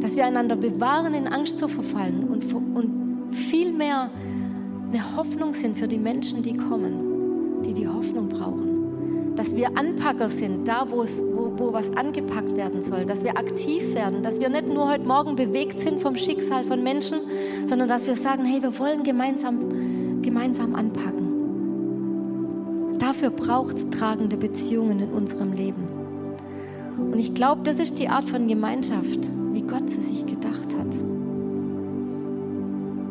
Dass 0.00 0.16
wir 0.16 0.24
einander 0.26 0.56
bewahren, 0.56 1.14
in 1.14 1.28
Angst 1.28 1.58
zu 1.58 1.68
verfallen 1.68 2.24
und, 2.24 2.52
und 2.52 3.32
vielmehr 3.34 4.10
eine 4.92 5.16
Hoffnung 5.16 5.54
sind 5.54 5.78
für 5.78 5.88
die 5.88 5.98
Menschen, 5.98 6.42
die 6.42 6.56
kommen, 6.56 7.62
die 7.64 7.74
die 7.74 7.88
Hoffnung 7.88 8.28
brauchen. 8.28 9.34
Dass 9.34 9.56
wir 9.56 9.76
Anpacker 9.76 10.28
sind, 10.28 10.68
da 10.68 10.86
wo, 10.88 11.04
wo 11.56 11.72
was 11.72 11.90
angepackt 11.96 12.56
werden 12.56 12.82
soll. 12.82 13.04
Dass 13.04 13.24
wir 13.24 13.36
aktiv 13.36 13.94
werden. 13.94 14.22
Dass 14.22 14.38
wir 14.38 14.48
nicht 14.48 14.68
nur 14.68 14.88
heute 14.88 15.04
Morgen 15.04 15.34
bewegt 15.34 15.80
sind 15.80 16.00
vom 16.00 16.16
Schicksal 16.16 16.62
von 16.64 16.84
Menschen, 16.84 17.18
sondern 17.66 17.88
dass 17.88 18.06
wir 18.06 18.14
sagen, 18.14 18.44
hey, 18.44 18.62
wir 18.62 18.78
wollen 18.78 19.02
gemeinsam, 19.02 20.22
gemeinsam 20.22 20.76
anpacken. 20.76 21.24
Dafür 22.98 23.30
braucht 23.30 23.76
es 23.76 23.90
tragende 23.90 24.36
Beziehungen 24.36 25.00
in 25.00 25.10
unserem 25.10 25.52
Leben. 25.52 25.93
Und 27.12 27.18
ich 27.18 27.34
glaube, 27.34 27.62
das 27.64 27.78
ist 27.78 27.98
die 27.98 28.08
Art 28.08 28.24
von 28.24 28.48
Gemeinschaft, 28.48 29.30
wie 29.52 29.62
Gott 29.62 29.88
sie 29.88 30.00
sich 30.00 30.26
gedacht 30.26 30.76
hat. 30.78 30.96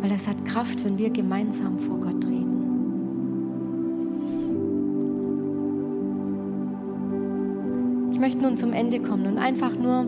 Weil 0.02 0.12
es 0.12 0.28
hat 0.28 0.44
Kraft, 0.46 0.84
wenn 0.84 0.98
wir 0.98 1.10
gemeinsam 1.10 1.80
vor 1.80 2.00
Gott 2.00 2.26
reden. 2.26 2.54
Ich 8.12 8.20
möchte 8.20 8.42
nun 8.42 8.58
zum 8.58 8.74
Ende 8.74 9.00
kommen 9.00 9.26
und 9.26 9.38
einfach 9.38 9.78
nur 9.78 10.06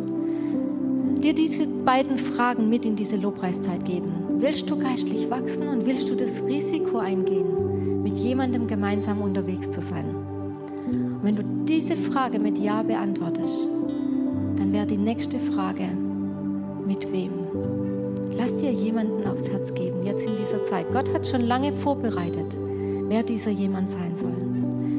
dir 1.22 1.34
diese 1.34 1.66
beiden 1.66 2.18
Fragen 2.18 2.70
mit 2.70 2.86
in 2.86 2.96
diese 2.96 3.16
Lobpreiszeit 3.16 3.84
geben. 3.86 4.12
Willst 4.40 4.70
du 4.70 4.78
geistlich 4.78 5.30
wachsen 5.30 5.68
und 5.70 5.86
willst 5.86 6.10
du 6.10 6.16
das 6.16 6.46
Risiko 6.46 7.00
eingehen, 7.00 8.04
mit 8.04 8.18
jemandem 8.18 8.68
gemeinsam 8.68 9.22
unterwegs 9.22 9.72
zu 9.72 9.82
sein? 9.82 10.06
Und 10.86 11.24
wenn 11.24 11.36
du 11.36 11.55
diese 11.86 11.98
Frage 11.98 12.40
mit 12.40 12.58
Ja 12.58 12.82
beantwortest, 12.82 13.70
dann 14.58 14.74
wäre 14.74 14.88
die 14.88 14.98
nächste 14.98 15.38
Frage, 15.38 15.88
mit 16.88 17.12
wem? 17.12 17.30
Lass 18.36 18.58
dir 18.58 18.72
jemanden 18.72 19.28
aufs 19.28 19.48
Herz 19.50 19.72
geben, 19.72 20.02
jetzt 20.04 20.26
in 20.26 20.36
dieser 20.36 20.64
Zeit. 20.64 20.92
Gott 20.92 21.14
hat 21.14 21.28
schon 21.28 21.42
lange 21.42 21.72
vorbereitet, 21.72 22.58
wer 23.08 23.22
dieser 23.22 23.52
jemand 23.52 23.92
sein 23.92 24.18
soll. 24.18 24.34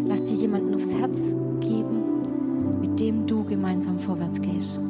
Lass 0.07 0.23
dir 0.27 0.37
jemanden 0.37 0.77
aufs 0.77 0.95
Herz 0.95 1.35
geben, 1.59 2.79
mit 2.81 3.01
dem 3.01 3.27
du 3.27 3.43
gemeinsam 3.43 3.99
vorwärts 3.99 4.41
gehst. 4.41 4.81